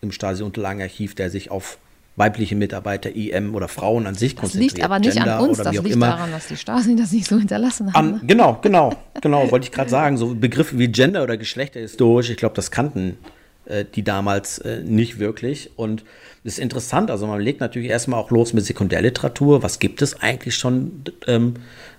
[0.00, 1.78] im Stasi-Unterlagenarchiv, der sich auf
[2.16, 4.72] weibliche Mitarbeiter, IM oder Frauen an sich das konzentriert.
[4.72, 7.26] Das liegt aber nicht Gender an uns, das liegt daran, dass die Stasi das nicht
[7.26, 8.14] so hinterlassen haben.
[8.14, 10.16] An, genau, genau, genau, wollte ich gerade sagen.
[10.16, 13.18] So Begriffe wie Gender oder Geschlechterhistorisch, ich glaube, das kannten
[13.66, 15.70] äh, die damals äh, nicht wirklich.
[15.76, 16.04] Und
[16.44, 19.62] das ist interessant, also man legt natürlich erstmal auch los mit Sekundärliteratur.
[19.62, 21.54] Was gibt es eigentlich schon ähm,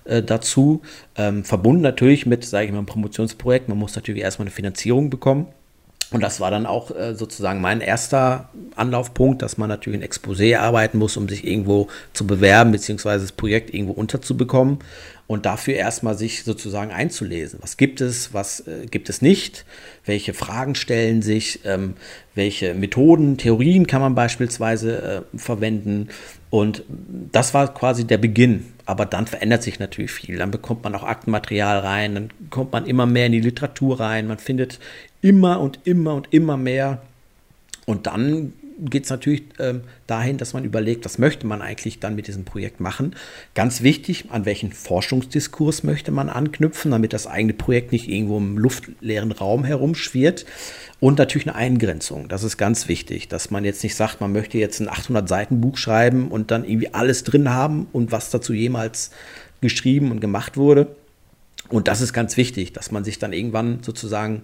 [0.05, 0.81] äh, dazu?
[1.15, 3.69] Ähm, verbunden natürlich mit, sage ich mal, einem Promotionsprojekt.
[3.69, 5.47] Man muss natürlich erstmal eine Finanzierung bekommen.
[6.11, 10.57] Und das war dann auch äh, sozusagen mein erster Anlaufpunkt, dass man natürlich ein Exposé
[10.57, 14.79] arbeiten muss, um sich irgendwo zu bewerben, beziehungsweise das Projekt irgendwo unterzubekommen
[15.27, 17.59] und dafür erstmal sich sozusagen einzulesen.
[17.61, 19.65] Was gibt es, was äh, gibt es nicht?
[20.05, 21.61] Welche Fragen stellen sich?
[21.65, 21.95] Ähm,
[22.35, 26.09] welche Methoden, Theorien kann man beispielsweise äh, verwenden?
[26.51, 26.83] Und
[27.31, 28.65] das war quasi der Beginn.
[28.85, 30.37] Aber dann verändert sich natürlich viel.
[30.37, 34.27] Dann bekommt man auch Aktenmaterial rein, dann kommt man immer mehr in die Literatur rein,
[34.27, 34.79] man findet
[35.21, 37.01] immer und immer und immer mehr.
[37.85, 42.15] Und dann geht es natürlich ähm, dahin, dass man überlegt, was möchte man eigentlich dann
[42.15, 43.15] mit diesem Projekt machen.
[43.53, 48.57] Ganz wichtig, an welchen Forschungsdiskurs möchte man anknüpfen, damit das eigene Projekt nicht irgendwo im
[48.57, 50.45] luftleeren Raum herumschwirrt.
[50.99, 52.27] Und natürlich eine Eingrenzung.
[52.27, 55.61] Das ist ganz wichtig, dass man jetzt nicht sagt, man möchte jetzt ein 800 Seiten
[55.61, 59.11] Buch schreiben und dann irgendwie alles drin haben und was dazu jemals
[59.61, 60.95] geschrieben und gemacht wurde.
[61.69, 64.41] Und das ist ganz wichtig, dass man sich dann irgendwann sozusagen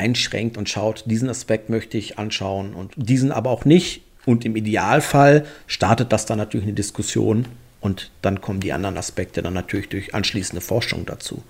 [0.00, 4.02] einschränkt und schaut, diesen Aspekt möchte ich anschauen und diesen aber auch nicht.
[4.26, 7.46] Und im Idealfall startet das dann natürlich eine Diskussion
[7.80, 11.42] und dann kommen die anderen Aspekte dann natürlich durch anschließende Forschung dazu.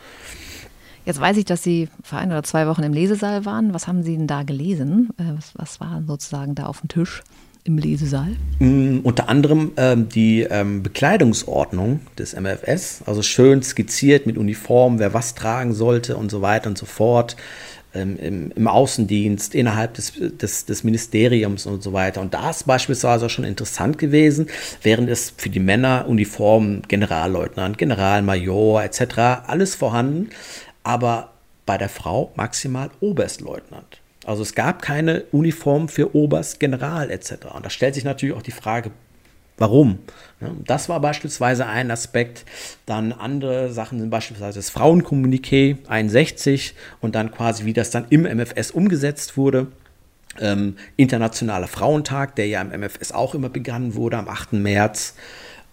[1.04, 3.72] Jetzt weiß ich, dass Sie vor ein oder zwei Wochen im Lesesaal waren.
[3.72, 5.10] Was haben Sie denn da gelesen?
[5.16, 7.22] Äh, was, was war sozusagen da auf dem Tisch?
[7.64, 8.36] im Lesesaal?
[8.58, 15.14] Mm, unter anderem ähm, die ähm, Bekleidungsordnung des MFS, also schön skizziert mit Uniform, wer
[15.14, 17.36] was tragen sollte und so weiter und so fort
[17.94, 22.20] ähm, im, im, Außendienst, innerhalb des, des, des, Ministeriums und so weiter.
[22.20, 24.46] Und da ist beispielsweise auch schon interessant gewesen,
[24.82, 29.46] während es für die Männer Uniformen Generalleutnant, Generalmajor etc.
[29.46, 30.30] alles vorhanden,
[30.82, 31.32] aber
[31.66, 34.00] bei der Frau maximal Oberstleutnant.
[34.24, 37.32] Also es gab keine Uniform für Oberst, General etc.
[37.54, 38.90] Und da stellt sich natürlich auch die Frage,
[39.60, 39.98] Warum?
[40.64, 42.46] Das war beispielsweise ein Aspekt.
[42.86, 48.22] Dann andere Sachen sind beispielsweise das Frauenkommuniqué 61 und dann quasi, wie das dann im
[48.22, 49.66] MFS umgesetzt wurde.
[50.40, 54.54] Ähm, Internationaler Frauentag, der ja im MFS auch immer begangen wurde, am 8.
[54.54, 55.14] März.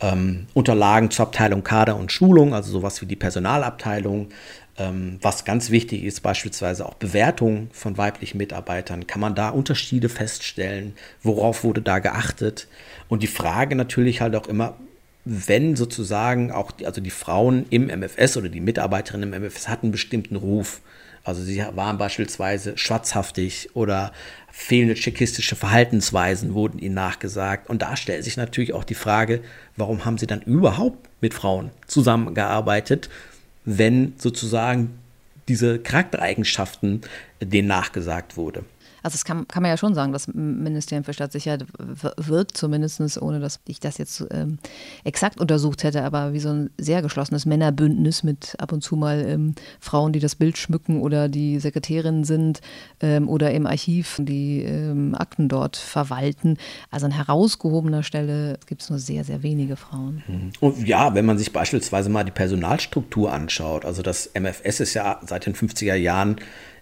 [0.01, 4.27] Ähm, Unterlagen zur Abteilung Kader und Schulung, also sowas wie die Personalabteilung.
[4.79, 9.07] Ähm, was ganz wichtig ist, beispielsweise auch Bewertung von weiblichen Mitarbeitern.
[9.07, 10.93] Kann man da Unterschiede feststellen?
[11.23, 12.67] Worauf wurde da geachtet?
[13.07, 14.75] Und die Frage natürlich halt auch immer,
[15.25, 19.87] wenn sozusagen auch die, also die Frauen im MFS oder die Mitarbeiterinnen im MFS hatten
[19.87, 20.81] einen bestimmten Ruf.
[21.23, 24.13] Also sie waren beispielsweise schwatzhaftig oder
[24.49, 27.69] fehlende tschechistische Verhaltensweisen wurden ihnen nachgesagt.
[27.69, 29.41] Und da stellt sich natürlich auch die Frage,
[29.75, 33.09] warum haben sie dann überhaupt mit Frauen zusammengearbeitet,
[33.67, 34.97] wenn sozusagen
[35.49, 37.01] diese Charaktereigenschaften
[37.41, 38.63] denen nachgesagt wurde.
[39.03, 41.65] Also das kann, kann man ja schon sagen, das Ministerium für Staatssicherheit
[42.17, 44.59] wirkt zumindest, ohne dass ich das jetzt ähm,
[45.03, 49.23] exakt untersucht hätte, aber wie so ein sehr geschlossenes Männerbündnis mit ab und zu mal
[49.27, 52.61] ähm, Frauen, die das Bild schmücken oder die Sekretärinnen sind
[53.01, 56.57] ähm, oder im Archiv die ähm, Akten dort verwalten.
[56.91, 60.23] Also an herausgehobener Stelle gibt es nur sehr, sehr wenige Frauen.
[60.27, 60.51] Mhm.
[60.59, 65.19] Und ja, wenn man sich beispielsweise mal die Personalstruktur anschaut, also das MFS ist ja
[65.25, 66.37] seit den 50er Jahren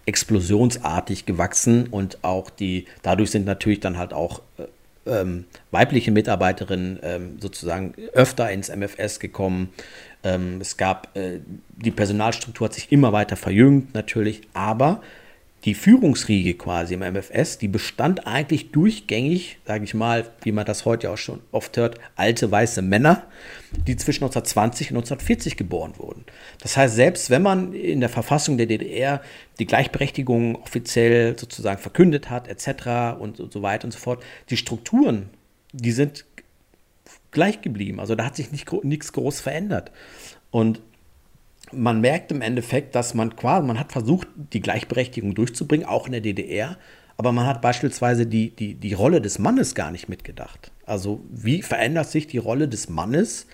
[0.06, 4.64] explosionsartig gewachsen und auch die, dadurch sind natürlich dann halt auch äh,
[5.06, 9.72] ähm, weibliche Mitarbeiterinnen ähm, sozusagen öfter ins MFS gekommen.
[10.24, 11.40] Ähm, es gab, äh,
[11.76, 15.02] die Personalstruktur hat sich immer weiter verjüngt natürlich, aber
[15.66, 20.84] die Führungsriege quasi im MFS, die bestand eigentlich durchgängig, sage ich mal, wie man das
[20.84, 23.24] heute auch schon oft hört, alte weiße Männer,
[23.72, 26.24] die zwischen 1920 und 1940 geboren wurden.
[26.62, 29.20] Das heißt, selbst wenn man in der Verfassung der DDR
[29.58, 33.18] die Gleichberechtigung offiziell sozusagen verkündet hat, etc.
[33.18, 35.30] und, so weiter und so fort, die Strukturen,
[35.72, 36.24] die sind
[37.32, 37.98] gleich geblieben.
[37.98, 39.90] Also da hat sich nicht, nichts groß verändert.
[40.52, 40.80] Und
[41.72, 46.12] man merkt im Endeffekt, dass man quasi, man hat versucht, die Gleichberechtigung durchzubringen, auch in
[46.12, 46.76] der DDR,
[47.16, 50.70] aber man hat beispielsweise die, die, die Rolle des Mannes gar nicht mitgedacht.
[50.84, 53.46] Also wie verändert sich die Rolle des Mannes,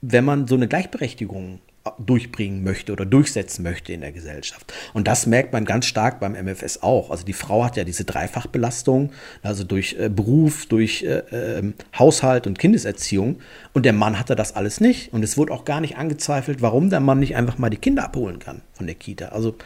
[0.00, 1.60] wenn man so eine Gleichberechtigung
[1.98, 4.72] durchbringen möchte oder durchsetzen möchte in der Gesellschaft.
[4.94, 7.10] Und das merkt man ganz stark beim MFS auch.
[7.10, 9.12] Also die Frau hat ja diese Dreifachbelastung,
[9.42, 13.40] also durch äh, Beruf, durch äh, äh, Haushalt und Kindeserziehung.
[13.72, 15.12] Und der Mann hatte das alles nicht.
[15.12, 18.04] Und es wurde auch gar nicht angezweifelt, warum der Mann nicht einfach mal die Kinder
[18.04, 19.26] abholen kann von der Kita.
[19.28, 19.56] Also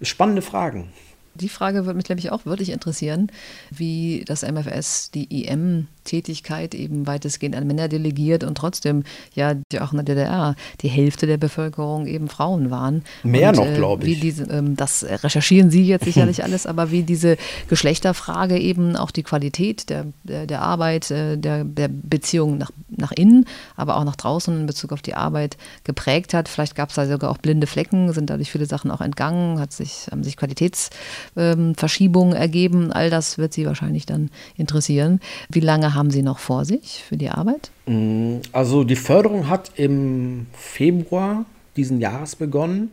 [0.00, 0.92] spannende Fragen.
[1.34, 3.32] Die Frage würde mich, glaube ich, auch wirklich interessieren,
[3.70, 9.92] wie das MFS die IM Tätigkeit eben weitestgehend an Männer delegiert und trotzdem ja auch
[9.92, 13.02] in der DDR die Hälfte der Bevölkerung eben Frauen waren.
[13.22, 14.20] Mehr und, noch, äh, glaube ich.
[14.20, 17.36] Diese, ähm, das recherchieren Sie jetzt sicherlich alles, aber wie diese
[17.68, 23.12] Geschlechterfrage eben auch die Qualität der, der, der Arbeit, äh, der, der Beziehung nach, nach
[23.12, 23.46] innen,
[23.76, 26.48] aber auch nach draußen in Bezug auf die Arbeit geprägt hat.
[26.48, 29.72] Vielleicht gab es da sogar auch blinde Flecken, sind dadurch viele Sachen auch entgangen, hat
[29.72, 32.92] sich, haben sich Qualitätsverschiebungen ähm, ergeben.
[32.92, 35.20] All das wird Sie wahrscheinlich dann interessieren.
[35.48, 37.70] Wie lange haben Sie noch vor sich für die Arbeit?
[37.86, 41.44] Mm, also die Förderung hat im Februar
[41.76, 42.90] diesen Jahres begonnen.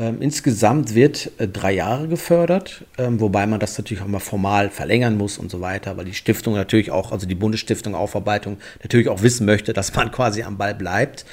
[0.00, 4.70] Ähm, insgesamt wird äh, drei Jahre gefördert, ähm, wobei man das natürlich auch mal formal
[4.70, 9.08] verlängern muss und so weiter, weil die Stiftung natürlich auch, also die Bundesstiftung Aufarbeitung, natürlich
[9.08, 11.26] auch wissen möchte, dass man quasi am Ball bleibt.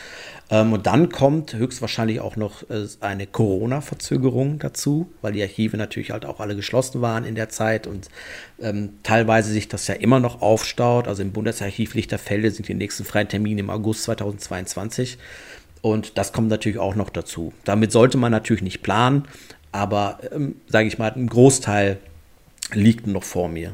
[0.49, 6.11] Ähm, und dann kommt höchstwahrscheinlich auch noch äh, eine Corona-Verzögerung dazu, weil die Archive natürlich
[6.11, 8.09] halt auch alle geschlossen waren in der Zeit und
[8.61, 11.07] ähm, teilweise sich das ja immer noch aufstaut.
[11.07, 15.17] Also im Bundesarchiv Lichterfelde sind die nächsten freien Termine im August 2022.
[15.81, 17.53] Und das kommt natürlich auch noch dazu.
[17.63, 19.27] Damit sollte man natürlich nicht planen,
[19.71, 21.97] aber ähm, sage ich mal, ein Großteil
[22.73, 23.73] liegt noch vor mir.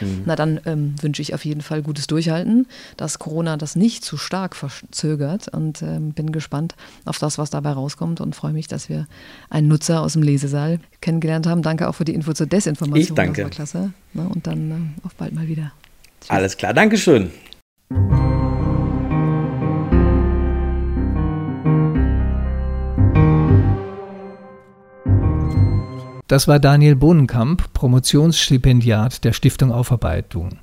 [0.00, 0.22] Mhm.
[0.26, 2.66] Na dann ähm, wünsche ich auf jeden Fall gutes Durchhalten,
[2.96, 6.74] dass Corona das nicht zu stark verzögert und ähm, bin gespannt
[7.04, 9.06] auf das, was dabei rauskommt und freue mich, dass wir
[9.50, 11.62] einen Nutzer aus dem Lesesaal kennengelernt haben.
[11.62, 13.00] Danke auch für die Info zur Desinformation.
[13.00, 13.42] Ich danke.
[13.42, 13.92] Das war klasse.
[14.12, 15.72] Na, und dann äh, auf bald mal wieder.
[16.20, 16.30] Tschüss.
[16.30, 17.30] Alles klar, Dankeschön.
[26.34, 30.58] Das war Daniel Bohnenkamp, Promotionsstipendiat der Stiftung Aufarbeitung.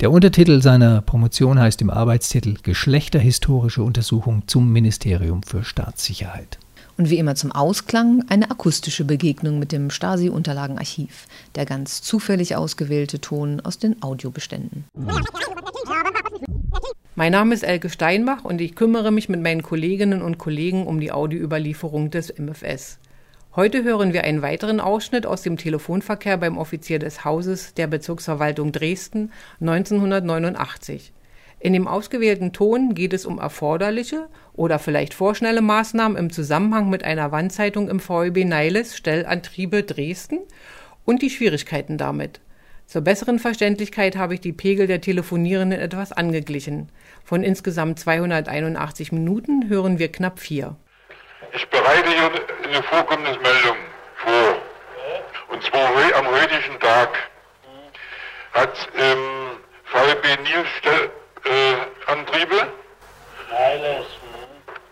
[0.00, 6.58] Der Untertitel seiner Promotion heißt im Arbeitstitel Geschlechterhistorische Untersuchung zum Ministerium für Staatssicherheit.
[6.98, 13.18] Und wie immer zum Ausklang eine akustische Begegnung mit dem Stasi-Unterlagenarchiv, der ganz zufällig ausgewählte
[13.18, 14.84] Ton aus den Audiobeständen.
[17.14, 21.00] Mein Name ist Elke Steinbach und ich kümmere mich mit meinen Kolleginnen und Kollegen um
[21.00, 22.98] die Audioüberlieferung des MFS.
[23.56, 28.70] Heute hören wir einen weiteren Ausschnitt aus dem Telefonverkehr beim Offizier des Hauses der Bezirksverwaltung
[28.70, 29.32] Dresden
[29.62, 31.14] 1989.
[31.58, 37.02] In dem ausgewählten Ton geht es um erforderliche oder vielleicht vorschnelle Maßnahmen im Zusammenhang mit
[37.02, 40.40] einer Wandzeitung im VEB Neiles Stellantriebe Dresden
[41.06, 42.42] und die Schwierigkeiten damit.
[42.84, 46.90] Zur besseren Verständlichkeit habe ich die Pegel der Telefonierenden etwas angeglichen.
[47.24, 50.76] Von insgesamt 281 Minuten hören wir knapp vier.
[51.52, 52.30] Ich bereite hier
[52.64, 53.76] eine Vorkommnismeldung
[54.16, 54.62] vor.
[55.48, 57.18] Und zwar am heutigen Tag
[58.52, 61.10] hat ähm, VB Nilstell
[61.44, 62.66] äh, Antriebe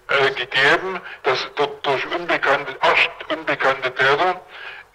[0.08, 4.40] äh, gegeben, dass dort durch unbekannte, erst unbekannte Täter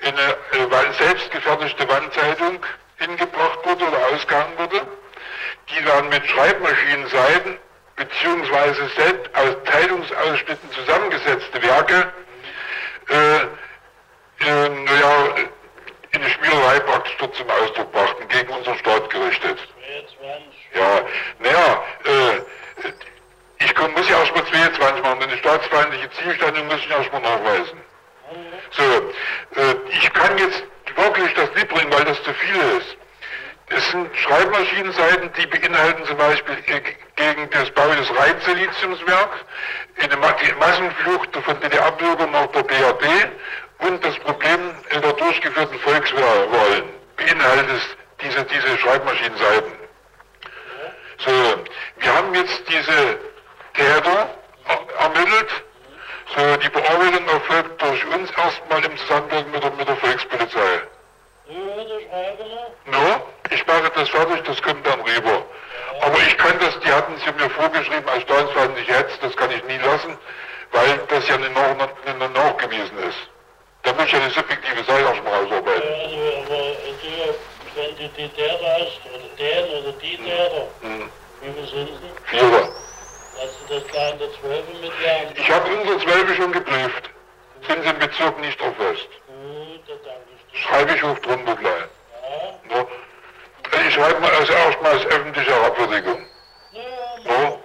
[0.02, 2.66] eine äh, selbstgefertigte Wandzeitung
[2.98, 4.82] hingebracht wurde oder ausgehangen wurde,
[5.70, 7.58] die dann mit Schreibmaschinenseiten
[8.00, 12.12] beziehungsweise selbst aus Teilungsausschnitten zusammengesetzte Werke
[13.10, 13.40] äh,
[14.46, 15.36] äh, naja,
[16.14, 19.60] eine Spielerei praktisch dort zum Ausdruck brachten, gegen unseren Staat gerichtet.
[20.74, 21.02] Ja,
[21.40, 22.42] naja, äh,
[23.66, 27.80] ich muss ja erstmal 22 machen, eine staatsfeindliche Zielstellung muss ich erstmal nachweisen.
[28.72, 28.84] So,
[29.60, 30.64] äh, ich kann jetzt
[30.96, 32.99] wirklich das nicht bringen, weil das zu viel ist.
[33.70, 36.58] Es sind Schreibmaschinenseiten, die beinhalten zum Beispiel
[37.16, 39.30] gegen das Bau des Rheinsiliziumswerk,
[40.02, 43.06] eine Massenflucht von DDR-Bürgern nach der BRD
[43.80, 44.60] und das Problem
[44.90, 46.84] in der durchgeführten Volkswahlen
[47.16, 47.82] beinhaltet
[48.22, 49.72] diese, diese Schreibmaschinenseiten.
[51.20, 51.32] So,
[52.00, 53.20] wir haben jetzt diese
[53.74, 54.30] Täter
[55.00, 55.50] ermittelt.
[56.36, 60.82] So, die Bearbeitung erfolgt durch uns erstmal im Zusammenhang mit der, mit der Volkspolizei.
[62.86, 65.46] No, ich mache das fertig, das kommt dann rüber.
[66.02, 69.64] Aber ich kann das, die hatten sie mir vorgeschrieben als staatsfeindlich jetzt, das kann ich
[69.66, 70.18] nie lassen,
[70.72, 73.18] weil das ja nicht nachgewiesen ist.
[73.84, 75.84] Da muss ich ja eine subjektive Seite erstmal ausarbeiten.
[75.84, 76.80] Ja, also, aber
[77.76, 81.10] wenn du die Täter hast, oder den oder die Täter, hm.
[81.42, 82.38] wie viel sind sie?
[82.38, 82.70] Vierer.
[83.42, 85.34] Hast du das klar in der Zwölfe mit Jahren?
[85.34, 87.10] Ich habe unsere Zwölfe schon geprüft.
[87.68, 89.10] Sind sie im Bezirk nicht erfasst.
[89.28, 90.60] Gut, danke ich dir.
[90.60, 91.74] Schreibe ich hoch drunter gleich.
[92.70, 92.82] Ja.
[92.82, 92.99] Ich
[94.00, 96.26] schreibe mal als erstmal als öffentliche Herabwürdigung.
[97.26, 97.60] No?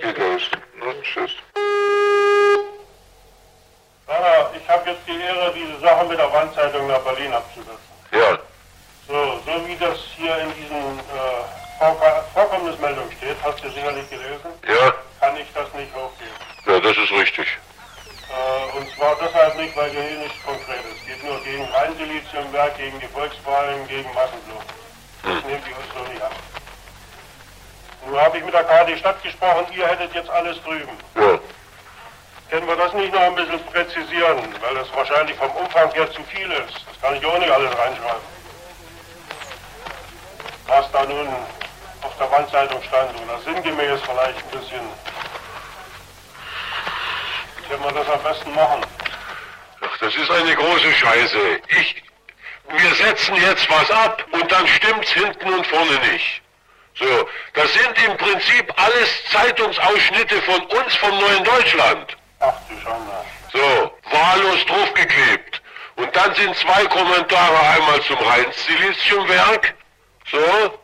[0.00, 0.42] Geht los.
[0.78, 0.92] No?
[1.02, 1.30] Tschüss.
[4.06, 7.92] Anna, ich habe jetzt die Ehre, diese Sache mit der Wandzeitung nach Berlin abzusetzen.
[8.12, 8.38] Ja.
[9.08, 14.50] So, so wie das hier in diesen äh, Vorko- Vorkommnismeldung steht, hast du sicherlich gelesen,
[14.68, 14.92] Ja.
[15.20, 16.30] kann ich das nicht aufgeben.
[16.66, 17.46] Ja, das ist richtig.
[18.30, 23.08] Äh, und zwar deshalb nicht, weil hier nichts Konkretes geht, nur gegen Rheinsiliziumwerk, gegen die
[23.08, 24.66] Volkswahlen, gegen Massenflucht.
[25.22, 26.32] Das nehmen die uns so nicht ab.
[28.06, 30.98] Nun habe ich mit der KD Stadt gesprochen, ihr hättet jetzt alles drüben.
[31.14, 31.38] Ja.
[32.50, 36.22] Können wir das nicht noch ein bisschen präzisieren, weil das wahrscheinlich vom Umfang her zu
[36.24, 36.84] viel ist.
[36.86, 38.22] Das kann ich auch nicht alles reinschreiben.
[40.66, 41.28] Was da nun
[42.02, 44.80] auf der Wandzeitung stand oder sinngemäß vielleicht ein bisschen.
[47.68, 48.84] Können wir das am besten machen?
[49.80, 51.38] Ach, das ist eine große Scheiße.
[51.68, 52.02] Ich,
[52.72, 56.42] wir setzen jetzt was ab und dann stimmt's hinten und vorne nicht.
[56.94, 62.16] So, das sind im Prinzip alles Zeitungsausschnitte von uns vom Neuen Deutschland.
[62.40, 63.12] Ach du Schande.
[63.52, 65.62] So, wahllos draufgeklebt.
[65.96, 69.74] Und dann sind zwei Kommentare einmal zum Rhein-Siliziumwerk.
[70.30, 70.78] So.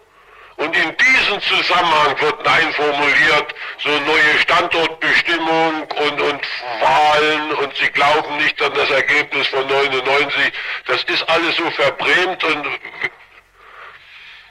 [0.58, 6.40] Und in diesem Zusammenhang wird einformuliert, so neue Standortbestimmung und, und
[6.80, 10.52] Wahlen und sie glauben nicht an das Ergebnis von 99.
[10.86, 12.66] Das ist alles so verbrämt und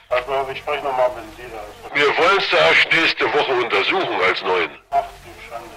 [0.08, 1.50] Also ich spreche nochmal mit dir.
[1.52, 1.94] da.
[1.94, 4.78] wir wollen es erst nächste Woche untersuchen als neuen.
[4.90, 5.68] Ach du Schande.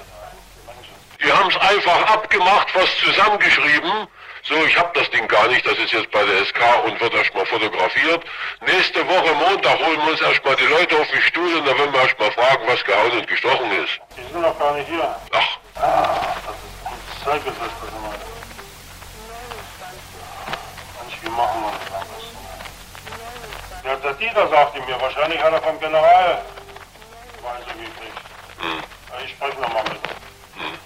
[1.22, 4.08] Die haben es einfach abgemacht, was zusammengeschrieben.
[4.44, 7.14] So, ich habe das Ding gar nicht, das ist jetzt bei der SK und wird
[7.14, 8.24] erstmal fotografiert.
[8.62, 11.94] Nächste Woche Montag holen wir uns erstmal die Leute auf den Stuhl und dann werden
[11.94, 14.00] wir erstmal fragen, was gehauen und gestochen ist.
[14.18, 15.16] Die sind noch gar nicht hier.
[15.32, 18.10] Ach, Ah, das ist gutes Zeug, ist das immer.
[21.00, 22.38] Mensch, wie machen wir das am besten?
[23.88, 26.42] Ja, der Dieter sagte mir, wahrscheinlich hat er vom General
[27.42, 28.20] Weise gekriegt.
[28.60, 28.82] hm.
[29.10, 30.78] Ja, ich spreche nochmal mit ihm.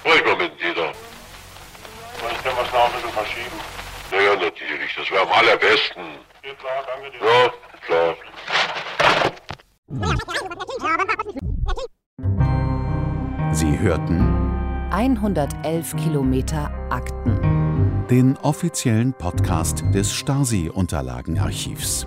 [0.00, 0.92] Sprich mal mit Dieter.
[2.26, 3.60] Vielleicht können wir es noch ein bisschen verschieben.
[4.10, 6.04] Ja, ja, natürlich, das wäre am allerbesten.
[6.42, 7.26] Geht klar, danke dir.
[7.26, 7.52] Ja,
[7.86, 8.14] klar.
[13.52, 18.06] Sie hörten 111 Kilometer Akten.
[18.10, 22.06] den offiziellen Podcast des Stasi-Unterlagenarchivs.